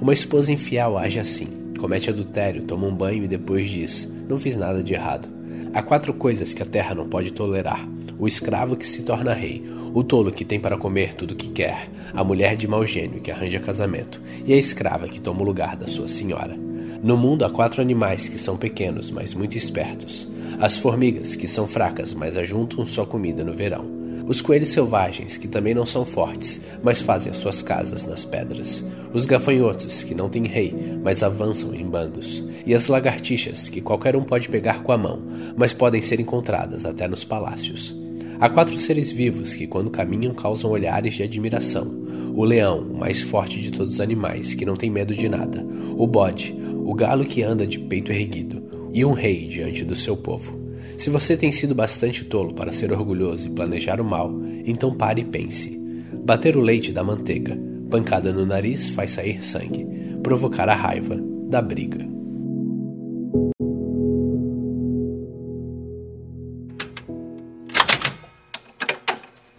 Uma 0.00 0.12
esposa 0.12 0.52
infiel 0.52 0.96
age 0.96 1.18
assim: 1.18 1.48
comete 1.80 2.10
adultério, 2.10 2.62
toma 2.62 2.86
um 2.86 2.94
banho 2.94 3.24
e 3.24 3.28
depois 3.28 3.68
diz: 3.68 4.08
Não 4.28 4.38
fiz 4.38 4.56
nada 4.56 4.82
de 4.82 4.94
errado. 4.94 5.28
Há 5.72 5.82
quatro 5.82 6.12
coisas 6.12 6.52
que 6.52 6.62
a 6.62 6.66
terra 6.66 6.94
não 6.94 7.08
pode 7.08 7.32
tolerar: 7.32 7.88
o 8.18 8.28
escravo 8.28 8.76
que 8.76 8.86
se 8.86 9.02
torna 9.02 9.32
rei, 9.32 9.64
o 9.94 10.04
tolo 10.04 10.30
que 10.30 10.44
tem 10.44 10.60
para 10.60 10.76
comer 10.76 11.14
tudo 11.14 11.32
o 11.32 11.36
que 11.36 11.48
quer, 11.48 11.88
a 12.12 12.22
mulher 12.22 12.56
de 12.56 12.68
mau 12.68 12.84
gênio 12.86 13.20
que 13.20 13.30
arranja 13.30 13.58
casamento, 13.58 14.20
e 14.44 14.52
a 14.52 14.56
escrava 14.56 15.08
que 15.08 15.20
toma 15.20 15.40
o 15.40 15.44
lugar 15.44 15.76
da 15.76 15.86
sua 15.86 16.08
senhora. 16.08 16.56
No 17.02 17.16
mundo 17.16 17.44
há 17.44 17.50
quatro 17.50 17.80
animais 17.80 18.28
que 18.28 18.38
são 18.38 18.56
pequenos, 18.56 19.10
mas 19.10 19.32
muito 19.32 19.56
espertos. 19.56 20.28
As 20.60 20.76
formigas, 20.76 21.36
que 21.36 21.46
são 21.46 21.68
fracas, 21.68 22.12
mas 22.12 22.36
ajuntam 22.36 22.84
só 22.84 23.06
comida 23.06 23.44
no 23.44 23.52
verão. 23.52 23.97
Os 24.28 24.42
coelhos 24.42 24.68
selvagens, 24.68 25.38
que 25.38 25.48
também 25.48 25.74
não 25.74 25.86
são 25.86 26.04
fortes, 26.04 26.60
mas 26.82 27.00
fazem 27.00 27.32
as 27.32 27.38
suas 27.38 27.62
casas 27.62 28.04
nas 28.04 28.24
pedras. 28.24 28.84
Os 29.14 29.24
gafanhotos, 29.24 30.02
que 30.02 30.14
não 30.14 30.28
têm 30.28 30.46
rei, 30.46 30.74
mas 31.02 31.22
avançam 31.22 31.74
em 31.74 31.88
bandos. 31.88 32.44
E 32.66 32.74
as 32.74 32.88
lagartixas, 32.88 33.70
que 33.70 33.80
qualquer 33.80 34.14
um 34.14 34.22
pode 34.22 34.50
pegar 34.50 34.82
com 34.82 34.92
a 34.92 34.98
mão, 34.98 35.22
mas 35.56 35.72
podem 35.72 36.02
ser 36.02 36.20
encontradas 36.20 36.84
até 36.84 37.08
nos 37.08 37.24
palácios. 37.24 37.96
Há 38.38 38.50
quatro 38.50 38.78
seres 38.78 39.10
vivos 39.10 39.54
que, 39.54 39.66
quando 39.66 39.90
caminham, 39.90 40.34
causam 40.34 40.70
olhares 40.70 41.14
de 41.14 41.22
admiração: 41.22 41.90
o 42.36 42.44
leão, 42.44 42.80
o 42.80 42.98
mais 42.98 43.22
forte 43.22 43.58
de 43.58 43.70
todos 43.70 43.94
os 43.94 44.00
animais, 44.00 44.52
que 44.52 44.66
não 44.66 44.76
tem 44.76 44.90
medo 44.90 45.14
de 45.14 45.26
nada, 45.26 45.66
o 45.96 46.06
bode, 46.06 46.54
o 46.84 46.92
galo 46.92 47.24
que 47.24 47.42
anda 47.42 47.66
de 47.66 47.78
peito 47.78 48.12
erguido, 48.12 48.62
e 48.92 49.06
um 49.06 49.12
rei 49.12 49.46
diante 49.46 49.86
do 49.86 49.96
seu 49.96 50.18
povo. 50.18 50.67
Se 50.98 51.10
você 51.10 51.36
tem 51.36 51.52
sido 51.52 51.76
bastante 51.76 52.24
tolo 52.24 52.52
para 52.52 52.72
ser 52.72 52.90
orgulhoso 52.90 53.46
e 53.46 53.50
planejar 53.50 54.00
o 54.00 54.04
mal, 54.04 54.32
então 54.66 54.92
pare 54.92 55.22
e 55.22 55.24
pense. 55.24 55.78
Bater 56.24 56.56
o 56.56 56.60
leite 56.60 56.90
da 56.90 57.04
manteiga, 57.04 57.56
pancada 57.88 58.32
no 58.32 58.44
nariz 58.44 58.88
faz 58.88 59.12
sair 59.12 59.40
sangue, 59.44 59.86
provocar 60.24 60.68
a 60.68 60.74
raiva 60.74 61.16
da 61.48 61.62
briga. 61.62 62.04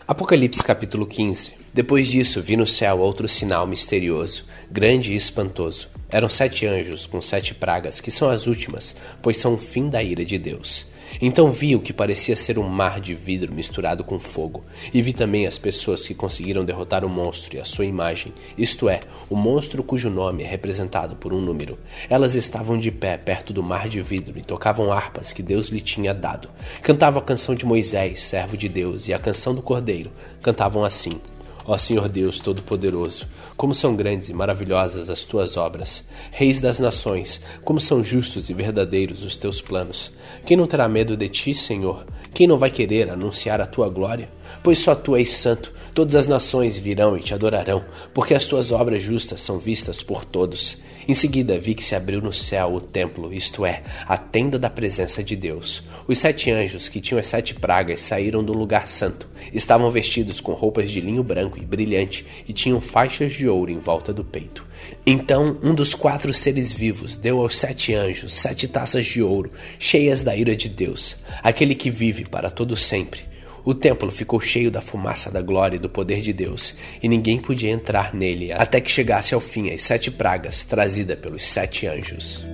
Apocalipse 0.06 0.62
capítulo 0.62 1.08
15 1.08 1.54
Depois 1.74 2.10
disso 2.10 2.42
vi 2.42 2.58
no 2.58 2.68
céu 2.68 3.00
outro 3.00 3.30
sinal 3.30 3.66
misterioso, 3.66 4.44
grande 4.70 5.14
e 5.14 5.16
espantoso. 5.16 5.88
Eram 6.10 6.28
sete 6.28 6.66
anjos 6.66 7.06
com 7.06 7.22
sete 7.22 7.56
pragas, 7.56 8.02
que 8.02 8.12
são 8.12 8.30
as 8.30 8.46
últimas, 8.46 8.94
pois 9.22 9.38
são 9.38 9.54
o 9.54 9.58
fim 9.58 9.90
da 9.90 10.04
ira 10.04 10.26
de 10.26 10.38
Deus. 10.38 10.99
Então 11.22 11.52
vi 11.52 11.76
o 11.76 11.80
que 11.80 11.94
parecia 11.94 12.36
ser 12.36 12.58
um 12.60 12.68
mar 12.68 13.00
de 13.00 13.14
vidro 13.14 13.54
misturado 13.54 14.04
com 14.04 14.18
fogo, 14.18 14.64
e 14.94 15.02
vi 15.02 15.14
também 15.14 15.46
as 15.46 15.58
pessoas 15.58 16.06
que 16.06 16.14
conseguiram 16.14 16.64
derrotar 16.64 17.04
o 17.04 17.10
monstro 17.10 17.56
e 17.56 17.60
a 17.60 17.66
sua 17.66 17.86
imagem, 17.86 18.34
isto 18.58 18.90
é, 18.90 19.00
o 19.30 19.36
monstro 19.36 19.84
cujo 19.84 20.10
nome 20.10 20.44
é 20.44 20.48
representado 20.48 21.16
por 21.16 21.34
um 21.34 21.42
número. 21.42 21.78
Elas 22.10 22.36
estavam 22.36 22.78
de 22.78 22.92
pé 22.92 23.18
perto 23.18 23.54
do 23.54 23.64
mar 23.64 23.90
de 23.90 24.02
vidro 24.02 24.38
e 24.38 24.42
tocavam 24.42 24.92
harpas 24.92 25.34
que 25.34 25.44
Deus 25.44 25.70
lhe 25.70 25.82
tinha 25.82 26.14
dado. 26.14 26.50
Cantavam 26.82 27.22
a 27.22 27.26
canção 27.26 27.56
de 27.56 27.66
Moisés, 27.66 28.24
servo 28.24 28.58
de 28.58 28.70
Deus, 28.70 29.08
e 29.08 29.14
a 29.14 29.20
canção 29.20 29.54
do 29.54 29.62
Cordeiro. 29.62 30.12
Cantavam 30.42 30.84
assim: 30.84 31.20
Ó 31.66 31.78
Senhor 31.78 32.10
Deus 32.10 32.40
Todo-Poderoso, 32.40 33.28
como 33.56 33.76
são 33.76 33.96
grandes 33.96 34.30
e 34.30 34.34
maravilhosas 34.34 35.10
as 35.10 35.24
tuas 35.24 35.58
obras. 35.58 36.04
Reis 36.32 36.60
das 36.60 36.80
nações, 36.80 37.42
como 37.64 37.80
são 37.80 38.04
justos 38.04 38.50
e 38.50 38.54
verdadeiros 38.54 39.24
os 39.24 39.36
teus 39.36 39.62
planos. 39.62 40.12
Quem 40.46 40.58
não 40.58 40.66
terá 40.66 40.88
medo 40.88 41.16
de 41.16 41.30
ti, 41.30 41.54
Senhor? 41.54 42.06
Quem 42.34 42.48
não 42.48 42.58
vai 42.58 42.72
querer 42.72 43.10
anunciar 43.10 43.62
a 43.62 43.66
tua 43.66 43.90
glória? 43.90 44.30
Pois 44.64 44.80
só 44.80 44.96
tu 44.96 45.16
és 45.16 45.32
santo, 45.34 45.74
todas 45.94 46.16
as 46.16 46.28
nações 46.28 46.78
virão 46.78 47.18
e 47.18 47.22
te 47.22 47.34
adorarão, 47.34 47.84
porque 48.14 48.34
as 48.34 48.46
tuas 48.46 48.72
obras 48.72 49.04
justas 49.04 49.42
são 49.42 49.60
vistas 49.60 50.02
por 50.02 50.26
todos. 50.26 50.78
Em 51.10 51.14
seguida 51.16 51.58
vi 51.58 51.74
que 51.74 51.84
se 51.84 51.96
abriu 51.96 52.22
no 52.22 52.32
céu 52.32 52.76
o 52.76 52.80
templo, 52.80 53.34
isto 53.34 53.66
é, 53.66 53.82
a 54.06 54.16
tenda 54.16 54.60
da 54.60 54.70
presença 54.70 55.24
de 55.24 55.36
Deus. 55.36 55.82
Os 56.08 56.20
sete 56.20 56.52
anjos 56.52 56.88
que 56.88 57.02
tinham 57.02 57.20
as 57.20 57.26
sete 57.26 57.56
pragas 57.56 58.02
saíram 58.02 58.44
do 58.44 58.54
lugar 58.54 58.88
santo. 58.88 59.28
Estavam 59.52 59.90
vestidos 59.90 60.40
com 60.40 60.54
roupas 60.54 60.92
de 60.92 61.02
linho 61.02 61.24
branco 61.24 61.58
e 61.58 61.66
brilhante 61.66 62.28
e 62.48 62.54
tinham 62.54 62.80
faixas 62.80 63.32
de 63.34 63.48
ouro 63.48 63.72
em 63.72 63.80
volta 63.80 64.14
do 64.14 64.24
peito. 64.24 64.68
Então 65.04 65.58
um 65.64 65.74
dos 65.74 65.96
quatro 65.96 66.32
seres 66.32 66.72
vivos 66.72 67.16
deu 67.16 67.42
aos 67.42 67.56
sete 67.56 67.92
anjos 67.96 68.32
sete 68.32 68.68
taças 68.68 69.08
de 69.08 69.24
ouro, 69.24 69.52
cheias 69.80 70.22
da 70.22 70.36
ira 70.36 70.56
de 70.56 70.70
Deus, 70.70 71.18
aquele 71.42 71.74
que 71.74 71.90
vive 71.90 72.24
para 72.24 72.52
todo 72.52 72.76
sempre. 72.76 73.29
O 73.66 73.74
templo 73.74 74.10
ficou 74.10 74.40
cheio 74.40 74.72
da 74.72 74.82
fumaça 74.82 75.30
da 75.30 75.42
glória 75.42 75.76
e 75.76 75.80
do 75.80 75.90
poder 75.90 76.22
de 76.22 76.32
Deus, 76.34 76.76
e 77.04 77.08
ninguém 77.08 77.40
podia 77.40 77.70
entrar 77.70 78.14
nele 78.14 78.52
até 78.52 78.80
que 78.80 78.90
chegasse 78.90 79.34
ao 79.34 79.42
fim 79.42 79.70
as 79.70 79.82
sete 79.82 80.10
pragas 80.10 80.64
trazidas 80.64 81.20
pelos 81.20 81.44
sete 81.44 81.86
anjos. 81.86 82.46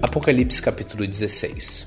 Apocalipse 0.00 0.62
capítulo 0.62 1.06
16 1.06 1.86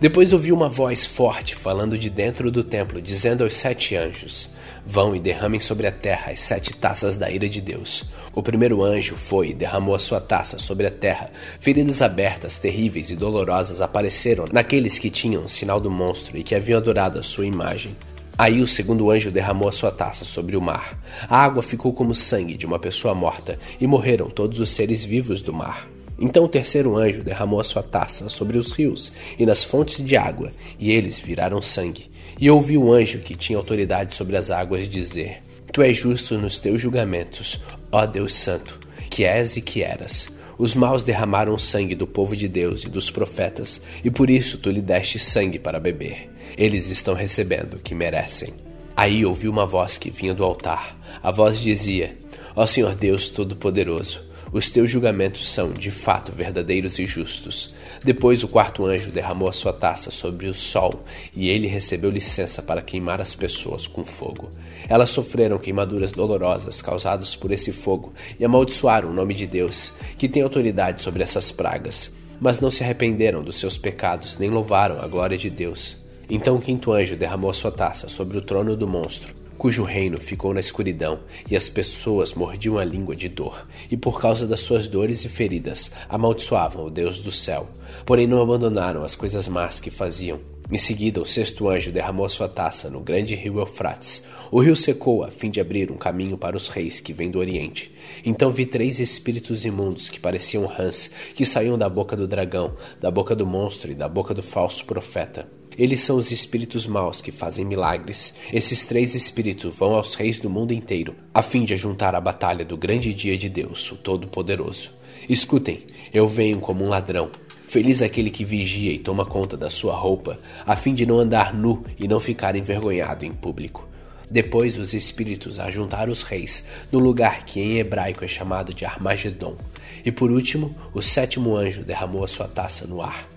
Depois 0.00 0.32
ouvi 0.32 0.50
uma 0.50 0.68
voz 0.68 1.06
forte 1.06 1.54
falando 1.54 1.96
de 1.96 2.10
dentro 2.10 2.50
do 2.50 2.64
templo, 2.64 3.00
dizendo 3.00 3.44
aos 3.44 3.54
sete 3.54 3.94
anjos: 3.94 4.50
Vão 4.86 5.16
e 5.16 5.18
derramem 5.18 5.58
sobre 5.58 5.88
a 5.88 5.92
terra 5.92 6.30
as 6.30 6.40
sete 6.40 6.72
taças 6.72 7.16
da 7.16 7.28
ira 7.28 7.48
de 7.48 7.60
Deus. 7.60 8.04
O 8.32 8.40
primeiro 8.40 8.84
anjo 8.84 9.16
foi 9.16 9.48
e 9.48 9.54
derramou 9.54 9.96
a 9.96 9.98
sua 9.98 10.20
taça 10.20 10.60
sobre 10.60 10.86
a 10.86 10.90
terra. 10.92 11.30
Feridas 11.60 12.00
abertas, 12.00 12.58
terríveis 12.58 13.10
e 13.10 13.16
dolorosas 13.16 13.80
apareceram 13.80 14.44
naqueles 14.52 14.96
que 14.96 15.10
tinham 15.10 15.42
o 15.42 15.48
sinal 15.48 15.80
do 15.80 15.90
monstro 15.90 16.38
e 16.38 16.44
que 16.44 16.54
haviam 16.54 16.78
adorado 16.78 17.18
a 17.18 17.22
sua 17.22 17.44
imagem. 17.44 17.96
Aí 18.38 18.62
o 18.62 18.66
segundo 18.66 19.10
anjo 19.10 19.30
derramou 19.30 19.68
a 19.68 19.72
sua 19.72 19.90
taça 19.90 20.24
sobre 20.24 20.56
o 20.56 20.60
mar. 20.60 20.96
A 21.28 21.42
água 21.42 21.62
ficou 21.62 21.92
como 21.92 22.14
sangue 22.14 22.56
de 22.56 22.66
uma 22.66 22.78
pessoa 22.78 23.14
morta, 23.14 23.58
e 23.80 23.86
morreram 23.86 24.30
todos 24.30 24.60
os 24.60 24.70
seres 24.70 25.04
vivos 25.04 25.42
do 25.42 25.52
mar. 25.52 25.88
Então 26.18 26.44
o 26.44 26.48
terceiro 26.48 26.96
anjo 26.96 27.22
derramou 27.22 27.60
a 27.60 27.64
sua 27.64 27.82
taça 27.82 28.28
sobre 28.28 28.56
os 28.56 28.72
rios 28.72 29.12
e 29.38 29.44
nas 29.44 29.64
fontes 29.64 30.02
de 30.04 30.16
água, 30.16 30.52
e 30.78 30.90
eles 30.90 31.18
viraram 31.18 31.60
sangue. 31.60 32.10
E 32.38 32.50
ouvi 32.50 32.76
o 32.76 32.92
anjo 32.92 33.20
que 33.20 33.34
tinha 33.34 33.58
autoridade 33.58 34.14
sobre 34.14 34.36
as 34.36 34.50
águas 34.50 34.88
dizer: 34.88 35.40
Tu 35.72 35.82
és 35.82 35.96
justo 35.96 36.36
nos 36.36 36.58
teus 36.58 36.80
julgamentos, 36.80 37.60
ó 37.90 38.04
Deus 38.04 38.34
Santo, 38.34 38.78
que 39.08 39.24
és 39.24 39.56
e 39.56 39.60
que 39.60 39.82
eras. 39.82 40.28
Os 40.58 40.74
maus 40.74 41.02
derramaram 41.02 41.58
sangue 41.58 41.94
do 41.94 42.06
povo 42.06 42.34
de 42.34 42.48
Deus 42.48 42.84
e 42.84 42.88
dos 42.88 43.10
profetas, 43.10 43.80
e 44.02 44.10
por 44.10 44.30
isso 44.30 44.56
tu 44.58 44.70
lhe 44.70 44.80
deste 44.80 45.18
sangue 45.18 45.58
para 45.58 45.80
beber. 45.80 46.30
Eles 46.56 46.88
estão 46.88 47.14
recebendo 47.14 47.74
o 47.74 47.78
que 47.78 47.94
merecem. 47.94 48.54
Aí 48.96 49.24
ouvi 49.24 49.48
uma 49.48 49.66
voz 49.66 49.98
que 49.98 50.10
vinha 50.10 50.32
do 50.32 50.44
altar. 50.44 50.96
A 51.22 51.30
voz 51.30 51.60
dizia: 51.60 52.16
Ó 52.54 52.64
Senhor 52.66 52.94
Deus 52.94 53.28
Todo-Poderoso, 53.28 54.22
os 54.52 54.70
teus 54.70 54.90
julgamentos 54.90 55.48
são, 55.48 55.72
de 55.72 55.90
fato, 55.90 56.32
verdadeiros 56.32 56.98
e 56.98 57.06
justos. 57.06 57.74
Depois 58.04 58.42
o 58.42 58.48
quarto 58.48 58.84
anjo 58.84 59.10
derramou 59.10 59.48
a 59.48 59.52
sua 59.52 59.72
taça 59.72 60.10
sobre 60.10 60.48
o 60.48 60.54
sol, 60.54 61.04
e 61.34 61.48
ele 61.48 61.66
recebeu 61.66 62.10
licença 62.10 62.62
para 62.62 62.82
queimar 62.82 63.20
as 63.20 63.34
pessoas 63.34 63.86
com 63.86 64.04
fogo. 64.04 64.48
Elas 64.88 65.10
sofreram 65.10 65.58
queimaduras 65.58 66.12
dolorosas 66.12 66.82
causadas 66.82 67.34
por 67.34 67.50
esse 67.50 67.72
fogo 67.72 68.12
e 68.38 68.44
amaldiçoaram 68.44 69.10
o 69.10 69.14
nome 69.14 69.34
de 69.34 69.46
Deus, 69.46 69.92
que 70.18 70.28
tem 70.28 70.42
autoridade 70.42 71.02
sobre 71.02 71.22
essas 71.22 71.50
pragas. 71.50 72.12
Mas 72.40 72.60
não 72.60 72.70
se 72.70 72.84
arrependeram 72.84 73.42
dos 73.42 73.56
seus 73.56 73.78
pecados, 73.78 74.36
nem 74.36 74.50
louvaram 74.50 75.00
a 75.00 75.06
glória 75.06 75.38
de 75.38 75.48
Deus. 75.48 75.96
Então 76.28 76.56
o 76.56 76.60
quinto 76.60 76.92
anjo 76.92 77.16
derramou 77.16 77.50
a 77.50 77.54
sua 77.54 77.70
taça 77.70 78.08
sobre 78.08 78.36
o 78.36 78.42
trono 78.42 78.76
do 78.76 78.86
monstro 78.86 79.45
cujo 79.56 79.82
reino 79.82 80.18
ficou 80.18 80.52
na 80.54 80.60
escuridão, 80.60 81.20
e 81.50 81.56
as 81.56 81.68
pessoas 81.68 82.34
mordiam 82.34 82.78
a 82.78 82.84
língua 82.84 83.16
de 83.16 83.28
dor, 83.28 83.66
e 83.90 83.96
por 83.96 84.20
causa 84.20 84.46
das 84.46 84.60
suas 84.60 84.86
dores 84.86 85.24
e 85.24 85.28
feridas 85.28 85.90
amaldiçoavam 86.08 86.86
o 86.86 86.90
Deus 86.90 87.20
do 87.20 87.30
céu. 87.30 87.68
Porém 88.04 88.26
não 88.26 88.40
abandonaram 88.40 89.02
as 89.02 89.16
coisas 89.16 89.48
más 89.48 89.80
que 89.80 89.90
faziam. 89.90 90.40
Em 90.70 90.78
seguida, 90.78 91.20
o 91.20 91.24
sexto 91.24 91.68
anjo 91.68 91.92
derramou 91.92 92.28
sua 92.28 92.48
taça 92.48 92.90
no 92.90 92.98
grande 92.98 93.36
rio 93.36 93.60
Eufrates. 93.60 94.24
O 94.50 94.60
rio 94.60 94.74
secou 94.74 95.22
a 95.22 95.30
fim 95.30 95.48
de 95.48 95.60
abrir 95.60 95.92
um 95.92 95.96
caminho 95.96 96.36
para 96.36 96.56
os 96.56 96.68
reis 96.68 96.98
que 96.98 97.12
vêm 97.12 97.30
do 97.30 97.38
Oriente. 97.38 97.92
Então 98.24 98.50
vi 98.50 98.66
três 98.66 98.98
espíritos 98.98 99.64
imundos 99.64 100.08
que 100.08 100.18
pareciam 100.18 100.66
rãs, 100.66 101.08
que 101.36 101.46
saíam 101.46 101.78
da 101.78 101.88
boca 101.88 102.16
do 102.16 102.26
dragão, 102.26 102.74
da 103.00 103.12
boca 103.12 103.36
do 103.36 103.46
monstro 103.46 103.92
e 103.92 103.94
da 103.94 104.08
boca 104.08 104.34
do 104.34 104.42
falso 104.42 104.84
profeta. 104.84 105.48
Eles 105.78 106.00
são 106.00 106.16
os 106.16 106.30
espíritos 106.30 106.86
maus 106.86 107.20
que 107.20 107.30
fazem 107.30 107.64
milagres. 107.64 108.34
Esses 108.52 108.82
três 108.84 109.14
espíritos 109.14 109.74
vão 109.74 109.94
aos 109.94 110.14
reis 110.14 110.40
do 110.40 110.48
mundo 110.48 110.72
inteiro, 110.72 111.14
a 111.34 111.42
fim 111.42 111.64
de 111.64 111.74
ajuntar 111.74 112.14
a 112.14 112.20
batalha 112.20 112.64
do 112.64 112.76
grande 112.76 113.12
dia 113.12 113.36
de 113.36 113.48
Deus, 113.48 113.90
o 113.92 113.96
Todo-Poderoso. 113.96 114.90
Escutem, 115.28 115.82
eu 116.12 116.26
venho 116.26 116.60
como 116.60 116.84
um 116.84 116.88
ladrão. 116.88 117.30
Feliz 117.68 118.00
aquele 118.00 118.30
que 118.30 118.44
vigia 118.44 118.92
e 118.92 118.98
toma 118.98 119.26
conta 119.26 119.56
da 119.56 119.68
sua 119.68 119.94
roupa, 119.94 120.38
a 120.64 120.76
fim 120.76 120.94
de 120.94 121.04
não 121.04 121.18
andar 121.18 121.52
nu 121.52 121.84
e 121.98 122.08
não 122.08 122.20
ficar 122.20 122.56
envergonhado 122.56 123.24
em 123.24 123.32
público. 123.32 123.86
Depois 124.30 124.78
os 124.78 124.92
espíritos 124.92 125.60
ajuntaram 125.60 126.12
os 126.12 126.22
reis 126.22 126.64
no 126.90 126.98
lugar 126.98 127.44
que 127.44 127.60
em 127.60 127.78
hebraico 127.78 128.24
é 128.24 128.28
chamado 128.28 128.74
de 128.74 128.84
Armagedon. 128.84 129.56
E 130.04 130.10
por 130.10 130.30
último, 130.30 130.70
o 130.92 131.02
sétimo 131.02 131.56
anjo 131.56 131.84
derramou 131.84 132.24
a 132.24 132.28
sua 132.28 132.48
taça 132.48 132.86
no 132.86 133.02
ar. 133.02 133.28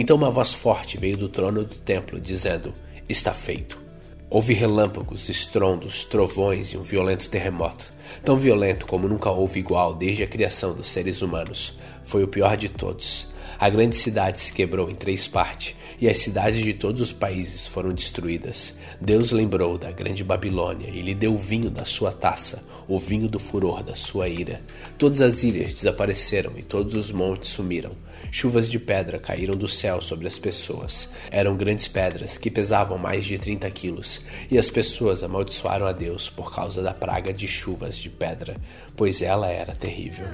Então 0.00 0.16
uma 0.16 0.30
voz 0.30 0.54
forte 0.54 0.96
veio 0.96 1.16
do 1.16 1.28
trono 1.28 1.64
do 1.64 1.74
templo, 1.74 2.20
dizendo: 2.20 2.72
Está 3.08 3.34
feito. 3.34 3.82
Houve 4.30 4.54
relâmpagos, 4.54 5.28
estrondos, 5.28 6.04
trovões 6.04 6.68
e 6.68 6.76
um 6.76 6.82
violento 6.82 7.28
terremoto, 7.28 7.84
tão 8.24 8.36
violento 8.36 8.86
como 8.86 9.08
nunca 9.08 9.28
houve 9.28 9.58
igual 9.58 9.92
desde 9.96 10.22
a 10.22 10.28
criação 10.28 10.72
dos 10.72 10.88
seres 10.88 11.20
humanos. 11.20 11.74
Foi 12.04 12.22
o 12.22 12.28
pior 12.28 12.56
de 12.56 12.68
todos. 12.68 13.26
A 13.60 13.68
grande 13.68 13.96
cidade 13.96 14.38
se 14.38 14.52
quebrou 14.52 14.88
em 14.88 14.94
três 14.94 15.26
partes, 15.26 15.74
e 16.00 16.08
as 16.08 16.18
cidades 16.18 16.62
de 16.62 16.72
todos 16.72 17.00
os 17.00 17.12
países 17.12 17.66
foram 17.66 17.92
destruídas. 17.92 18.72
Deus 19.00 19.32
lembrou 19.32 19.76
da 19.76 19.90
grande 19.90 20.22
Babilônia 20.22 20.88
e 20.88 21.02
lhe 21.02 21.12
deu 21.12 21.34
o 21.34 21.38
vinho 21.38 21.68
da 21.68 21.84
sua 21.84 22.12
taça, 22.12 22.62
o 22.86 23.00
vinho 23.00 23.28
do 23.28 23.40
furor 23.40 23.82
da 23.82 23.96
sua 23.96 24.28
ira. 24.28 24.60
Todas 24.96 25.20
as 25.20 25.42
ilhas 25.42 25.74
desapareceram 25.74 26.52
e 26.56 26.62
todos 26.62 26.94
os 26.94 27.10
montes 27.10 27.50
sumiram. 27.50 27.90
Chuvas 28.30 28.70
de 28.70 28.78
pedra 28.78 29.18
caíram 29.18 29.56
do 29.56 29.66
céu 29.66 30.00
sobre 30.00 30.28
as 30.28 30.38
pessoas. 30.38 31.08
Eram 31.28 31.56
grandes 31.56 31.88
pedras 31.88 32.38
que 32.38 32.52
pesavam 32.52 32.96
mais 32.96 33.24
de 33.24 33.38
30 33.38 33.68
quilos, 33.72 34.20
e 34.48 34.56
as 34.56 34.70
pessoas 34.70 35.24
amaldiçoaram 35.24 35.86
a 35.86 35.92
Deus 35.92 36.30
por 36.30 36.54
causa 36.54 36.80
da 36.80 36.94
praga 36.94 37.32
de 37.32 37.48
chuvas 37.48 37.98
de 37.98 38.08
pedra, 38.08 38.56
pois 38.96 39.20
ela 39.20 39.48
era 39.48 39.74
terrível. 39.74 40.28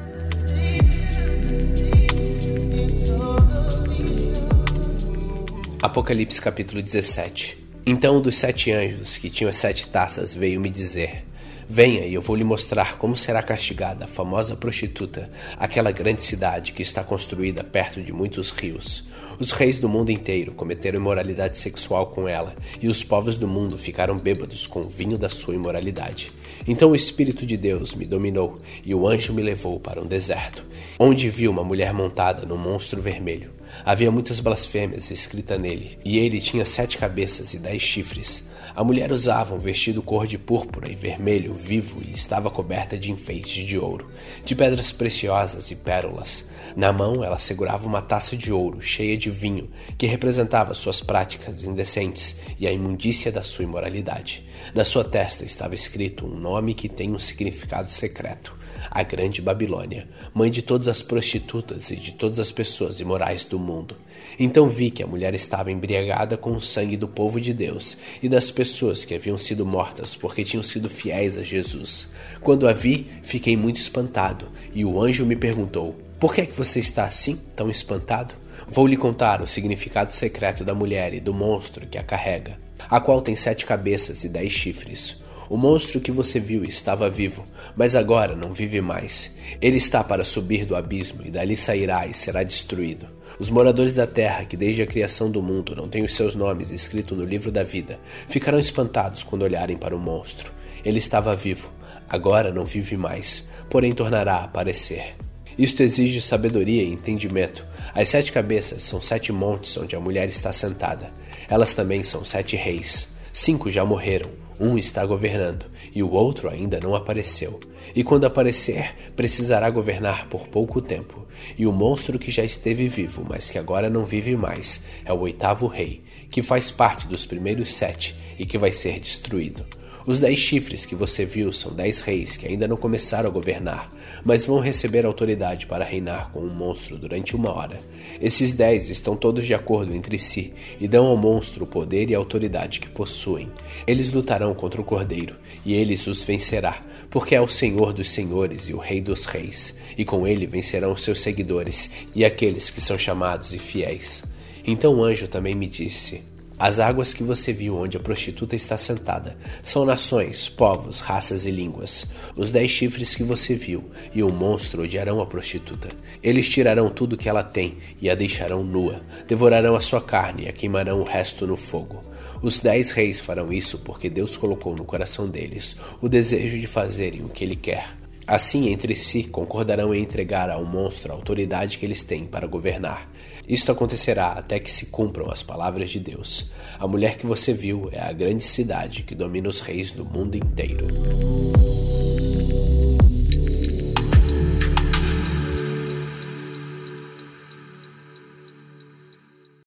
Apocalipse 5.85 6.41
capítulo 6.41 6.81
17 6.81 7.59
Então 7.85 8.17
um 8.17 8.21
dos 8.23 8.37
sete 8.37 8.73
anjos 8.73 9.19
que 9.19 9.29
tinham 9.29 9.51
as 9.51 9.57
sete 9.57 9.87
taças 9.87 10.33
veio 10.33 10.59
me 10.59 10.71
dizer: 10.71 11.27
Venha 11.69 12.07
e 12.07 12.15
eu 12.15 12.23
vou 12.23 12.35
lhe 12.35 12.43
mostrar 12.43 12.97
como 12.97 13.15
será 13.15 13.43
castigada 13.43 14.07
a 14.07 14.09
famosa 14.09 14.57
prostituta, 14.57 15.29
aquela 15.59 15.93
grande 15.93 16.23
cidade 16.23 16.73
que 16.73 16.81
está 16.81 17.05
construída 17.05 17.63
perto 17.63 18.01
de 18.01 18.15
muitos 18.15 18.49
rios. 18.49 19.05
Os 19.39 19.53
reis 19.53 19.79
do 19.79 19.87
mundo 19.87 20.11
inteiro 20.11 20.55
cometeram 20.55 20.99
imoralidade 20.99 21.59
sexual 21.59 22.07
com 22.07 22.27
ela, 22.27 22.57
e 22.81 22.89
os 22.89 23.05
povos 23.05 23.37
do 23.37 23.47
mundo 23.47 23.77
ficaram 23.77 24.17
bêbados 24.17 24.67
com 24.67 24.85
o 24.85 24.89
vinho 24.89 25.19
da 25.19 25.29
sua 25.29 25.55
imoralidade. 25.55 26.33
Então 26.67 26.91
o 26.91 26.97
Espírito 26.97 27.45
de 27.45 27.57
Deus 27.57 27.95
me 27.95 28.07
dominou, 28.07 28.61
e 28.85 28.95
o 28.95 29.07
anjo 29.07 29.35
me 29.35 29.43
levou 29.43 29.79
para 29.79 30.01
um 30.01 30.07
deserto, 30.07 30.65
onde 30.99 31.29
vi 31.29 31.47
uma 31.47 31.63
mulher 31.63 31.93
montada 31.93 32.47
num 32.47 32.57
monstro 32.57 33.03
vermelho. 33.03 33.53
Havia 33.85 34.11
muitas 34.11 34.41
blasfêmias 34.41 35.11
escritas 35.11 35.61
nele, 35.61 35.99
e 36.05 36.19
ele 36.19 36.41
tinha 36.41 36.65
sete 36.65 36.97
cabeças 36.97 37.53
e 37.55 37.59
dez 37.59 37.83
chifres. 37.83 38.45
A 38.75 38.83
mulher 38.83 39.13
usava 39.13 39.55
um 39.55 39.59
vestido 39.59 40.03
cor 40.03 40.27
de 40.27 40.39
púrpura 40.39 40.91
e 40.91 40.95
vermelho 40.95 41.55
vivo 41.55 42.03
e 42.05 42.13
estava 42.13 42.51
coberta 42.51 42.99
de 42.99 43.11
enfeites 43.11 43.65
de 43.65 43.79
ouro, 43.79 44.11
de 44.45 44.55
pedras 44.55 44.91
preciosas 44.91 45.71
e 45.71 45.77
pérolas. 45.77 46.45
Na 46.77 46.93
mão 46.93 47.23
ela 47.23 47.39
segurava 47.39 47.87
uma 47.87 48.03
taça 48.03 48.37
de 48.37 48.53
ouro 48.53 48.81
cheia 48.81 49.17
de 49.17 49.31
vinho, 49.31 49.71
que 49.97 50.07
representava 50.07 50.75
suas 50.75 51.01
práticas 51.01 51.65
indecentes 51.65 52.37
e 52.59 52.67
a 52.67 52.73
imundícia 52.73 53.31
da 53.31 53.43
sua 53.43 53.65
imoralidade. 53.65 54.47
Na 54.75 54.85
sua 54.85 55.05
testa 55.05 55.45
estava 55.45 55.75
escrito 55.75 56.27
um 56.27 56.37
nome 56.37 56.75
que 56.75 56.89
tem 56.89 57.13
um 57.13 57.19
significado 57.19 57.91
secreto 57.91 58.65
a 58.91 59.03
Grande 59.03 59.41
Babilônia, 59.43 60.09
mãe 60.33 60.51
de 60.51 60.63
todas 60.63 60.89
as 60.89 61.03
prostitutas 61.03 61.91
e 61.91 61.97
de 61.97 62.13
todas 62.13 62.39
as 62.39 62.53
pessoas 62.53 63.01
imorais 63.01 63.45
do 63.45 63.59
mundo. 63.59 63.97
Então 64.39 64.69
vi 64.69 64.91
que 64.91 65.03
a 65.03 65.07
mulher 65.07 65.35
estava 65.35 65.71
embriagada 65.71 66.37
com 66.37 66.53
o 66.53 66.61
sangue 66.61 66.97
do 66.97 67.09
povo 67.09 67.41
de 67.41 67.53
Deus 67.53 67.97
e 68.23 68.29
das 68.29 68.51
pessoas 68.51 69.05
que 69.05 69.15
haviam 69.15 69.39
sido 69.39 69.67
mortas 69.67 70.15
porque 70.15 70.45
tinham 70.45 70.63
sido 70.63 70.89
fiéis 70.89 71.37
a 71.37 71.43
Jesus. 71.43 72.13
Quando 72.41 72.69
a 72.69 72.73
vi, 72.73 73.07
fiquei 73.23 73.57
muito 73.57 73.77
espantado, 73.77 74.49
e 74.73 74.85
o 74.85 75.01
anjo 75.01 75.25
me 75.27 75.37
perguntou: 75.37 75.97
Por 76.25 76.35
que 76.35 76.41
é 76.41 76.47
que 76.47 76.57
você 76.57 76.81
está 76.81 77.05
assim, 77.05 77.39
tão 77.55 77.69
espantado? 77.69 78.35
Vou 78.67 78.87
lhe 78.87 78.97
contar 78.97 79.43
o 79.43 79.47
significado 79.47 80.15
secreto 80.15 80.65
da 80.65 80.73
mulher 80.73 81.13
e 81.13 81.21
do 81.21 81.35
monstro 81.35 81.87
que 81.87 81.99
a 81.99 82.03
carrega, 82.03 82.59
a 82.89 82.99
qual 82.99 83.21
tem 83.21 83.37
sete 83.37 83.67
cabeças 83.67 84.25
e 84.25 84.29
dez 84.31 84.51
chifres. 84.51 85.23
O 85.51 85.59
monstro 85.59 86.01
que 86.01 86.11
você 86.11 86.41
viu 86.41 86.65
estava 86.65 87.11
vivo, 87.11 87.45
mas 87.77 87.95
agora 87.95 88.35
não 88.35 88.55
vive 88.55 88.81
mais. 88.81 89.35
Ele 89.61 89.77
está 89.77 90.03
para 90.03 90.25
subir 90.25 90.65
do 90.65 90.75
abismo 90.75 91.21
e 91.27 91.31
dali 91.31 91.59
sairá 91.59 92.07
e 92.07 92.15
será 92.15 92.43
destruído. 92.43 93.07
Os 93.39 93.51
moradores 93.51 93.93
da 93.93 94.07
terra, 94.07 94.47
que 94.47 94.57
desde 94.57 94.81
a 94.81 94.87
criação 94.87 95.31
do 95.31 95.43
mundo 95.43 95.77
não 95.77 95.89
têm 95.89 96.05
os 96.05 96.15
seus 96.15 96.35
nomes 96.35 96.71
escritos 96.71 97.19
no 97.19 97.25
livro 97.25 97.53
da 97.53 97.65
vida, 97.65 98.01
ficarão 98.29 98.59
espantados 98.59 99.23
quando 99.23 99.43
olharem 99.43 99.77
para 99.77 99.95
o 99.95 100.01
monstro. 100.01 100.51
Ele 100.83 100.97
estava 100.97 101.37
vivo, 101.37 101.71
agora 102.09 102.51
não 102.51 102.65
vive 102.65 102.97
mais, 102.97 103.47
porém 103.69 103.93
tornará 103.93 104.37
a 104.37 104.45
aparecer. 104.45 105.17
Isto 105.59 105.83
exige 105.83 106.21
sabedoria 106.21 106.83
e 106.83 106.93
entendimento. 106.93 107.65
As 107.95 108.09
sete 108.09 108.33
cabeças 108.33 108.83
são 108.83 109.01
sete 109.01 109.33
montes 109.33 109.77
onde 109.77 109.95
a 109.95 110.01
mulher 110.01 110.29
está 110.29 110.53
sentada. 110.53 111.13
Elas 111.49 111.73
também 111.73 112.03
são 112.03 112.25
sete 112.25 112.57
reis. 112.57 113.09
Cinco 113.33 113.71
já 113.71 113.85
morreram, 113.85 114.31
um 114.61 114.79
está 114.79 115.05
governando 115.05 115.67
e 115.95 116.03
o 116.03 116.11
outro 116.11 116.51
ainda 116.51 116.81
não 116.81 116.95
apareceu. 116.95 117.61
E 117.95 118.03
quando 118.03 118.25
aparecer, 118.25 118.95
precisará 119.15 119.71
governar 119.71 120.29
por 120.29 120.49
pouco 120.49 120.81
tempo. 120.81 121.27
E 121.59 121.67
o 121.67 121.73
monstro 121.73 122.19
que 122.19 122.31
já 122.31 122.45
esteve 122.45 122.89
vivo, 122.89 123.25
mas 123.29 123.51
que 123.51 123.59
agora 123.59 123.91
não 123.91 124.05
vive 124.05 124.37
mais, 124.37 124.83
é 125.05 125.13
o 125.13 125.21
oitavo 125.21 125.67
rei, 125.67 126.03
que 126.31 126.43
faz 126.43 126.71
parte 126.71 127.07
dos 127.07 127.27
primeiros 127.27 127.75
sete 127.75 128.17
e 128.39 128.47
que 128.47 128.59
vai 128.59 128.73
ser 128.73 128.99
destruído. 128.99 129.65
Os 130.07 130.21
dez 130.21 130.39
chifres 130.39 130.85
que 130.85 130.95
você 130.95 131.25
viu 131.25 131.51
são 131.51 131.73
dez 131.73 132.03
reis 132.03 132.37
que 132.37 132.47
ainda 132.47 132.69
não 132.69 132.77
começaram 132.77 133.31
a 133.31 133.33
governar, 133.33 133.89
mas 134.23 134.45
vão 134.45 134.61
receber 134.61 135.07
autoridade 135.07 135.67
para 135.67 135.83
reinar 135.83 136.31
com 136.31 136.41
um 136.41 136.53
monstro 136.53 136.99
durante 136.99 137.35
uma 137.35 137.51
hora. 137.51 137.79
Esses 138.21 138.53
dez 138.53 138.91
estão 138.91 139.17
todos 139.17 139.47
de 139.47 139.55
acordo 139.55 139.95
entre 139.95 140.19
si 140.19 140.53
e 140.79 140.87
dão 140.87 141.07
ao 141.07 141.17
monstro 141.17 141.65
o 141.65 141.67
poder 141.67 142.11
e 142.11 142.15
a 142.15 142.19
autoridade 142.19 142.81
que 142.81 142.89
possuem. 142.91 143.49
Eles 143.87 144.13
lutarão 144.13 144.53
contra 144.53 144.79
o 144.79 144.85
cordeiro, 144.85 145.37
e 145.65 145.73
ele 145.73 145.95
os 145.95 146.23
vencerá, 146.23 146.79
porque 147.09 147.35
é 147.35 147.41
o 147.41 147.49
Senhor 147.49 147.95
dos 147.95 148.09
senhores 148.09 148.69
e 148.69 148.75
o 148.75 148.79
Rei 148.79 149.01
dos 149.01 149.25
reis, 149.25 149.75
e 149.97 150.05
com 150.05 150.29
ele 150.29 150.47
vencerão 150.47 150.93
os 150.93 151.03
seus 151.03 151.23
seguidores 151.23 151.91
e 152.15 152.27
aqueles 152.27 152.69
que 152.69 152.81
são 152.81 152.99
chamados 152.99 153.55
e 153.55 153.59
fiéis. 153.59 154.23
Então 154.67 154.97
o 154.97 155.03
anjo 155.03 155.29
também 155.29 155.55
me 155.55 155.67
disse: 155.67 156.34
as 156.59 156.79
águas 156.79 157.13
que 157.13 157.23
você 157.23 157.53
viu 157.53 157.77
onde 157.77 157.97
a 157.97 158.01
prostituta 158.01 158.55
está 158.55 158.77
sentada 158.77 159.37
são 159.63 159.85
nações, 159.85 160.49
povos, 160.49 161.01
raças 161.01 161.45
e 161.47 161.51
línguas. 161.51 162.07
Os 162.37 162.51
dez 162.51 162.71
chifres 162.71 163.15
que 163.15 163.25
você 163.25 163.55
viu 163.55 163.91
e 164.15 164.23
o 164.23 164.33
monstro 164.33 164.83
odiarão 164.83 165.21
a 165.21 165.27
prostituta. 165.27 165.89
Eles 166.23 166.49
tirarão 166.49 166.89
tudo 166.89 167.17
que 167.17 167.29
ela 167.29 167.43
tem 167.43 167.79
e 168.01 168.09
a 168.09 168.15
deixarão 168.15 168.63
nua. 168.63 169.03
Devorarão 169.27 169.75
a 169.75 169.81
sua 169.81 170.01
carne 170.01 170.45
e 170.45 170.49
a 170.49 170.53
queimarão 170.53 171.01
o 171.01 171.05
resto 171.05 171.47
no 171.47 171.57
fogo. 171.57 172.01
Os 172.41 172.61
dez 172.61 172.91
reis 172.91 173.21
farão 173.21 173.53
isso 173.53 173.79
porque 173.79 174.09
Deus 174.09 174.37
colocou 174.37 174.77
no 174.77 174.85
coração 174.85 175.29
deles 175.29 175.77
o 176.01 176.09
desejo 176.09 176.59
de 176.59 176.67
fazerem 176.67 177.25
o 177.25 177.29
que 177.29 177.43
Ele 177.43 177.57
quer. 177.57 178.05
Assim, 178.27 178.69
entre 178.71 178.97
si, 178.97 179.25
concordarão 179.25 179.95
em 179.95 180.03
entregar 180.03 180.49
ao 180.49 180.65
monstro 180.65 181.13
a 181.13 181.15
autoridade 181.15 181.77
que 181.77 181.85
eles 181.85 182.03
têm 182.03 182.25
para 182.25 182.47
governar. 182.47 183.07
Isto 183.49 183.73
acontecerá 183.73 184.29
até 184.29 184.59
que 184.59 184.71
se 184.71 184.87
cumpram 184.87 185.31
as 185.31 185.43
palavras 185.43 185.91
de 185.91 186.01
Deus. 186.01 186.47
A 186.79 186.89
mulher 186.89 187.17
que 187.17 187.27
você 187.27 187.53
viu 187.53 187.89
é 187.93 188.01
a 188.01 188.13
grande 188.13 188.45
cidade 188.45 189.03
que 189.03 189.15
domina 189.15 189.49
os 189.49 189.61
reis 189.61 189.91
do 189.91 190.05
mundo 190.05 190.37
inteiro. 190.37 190.87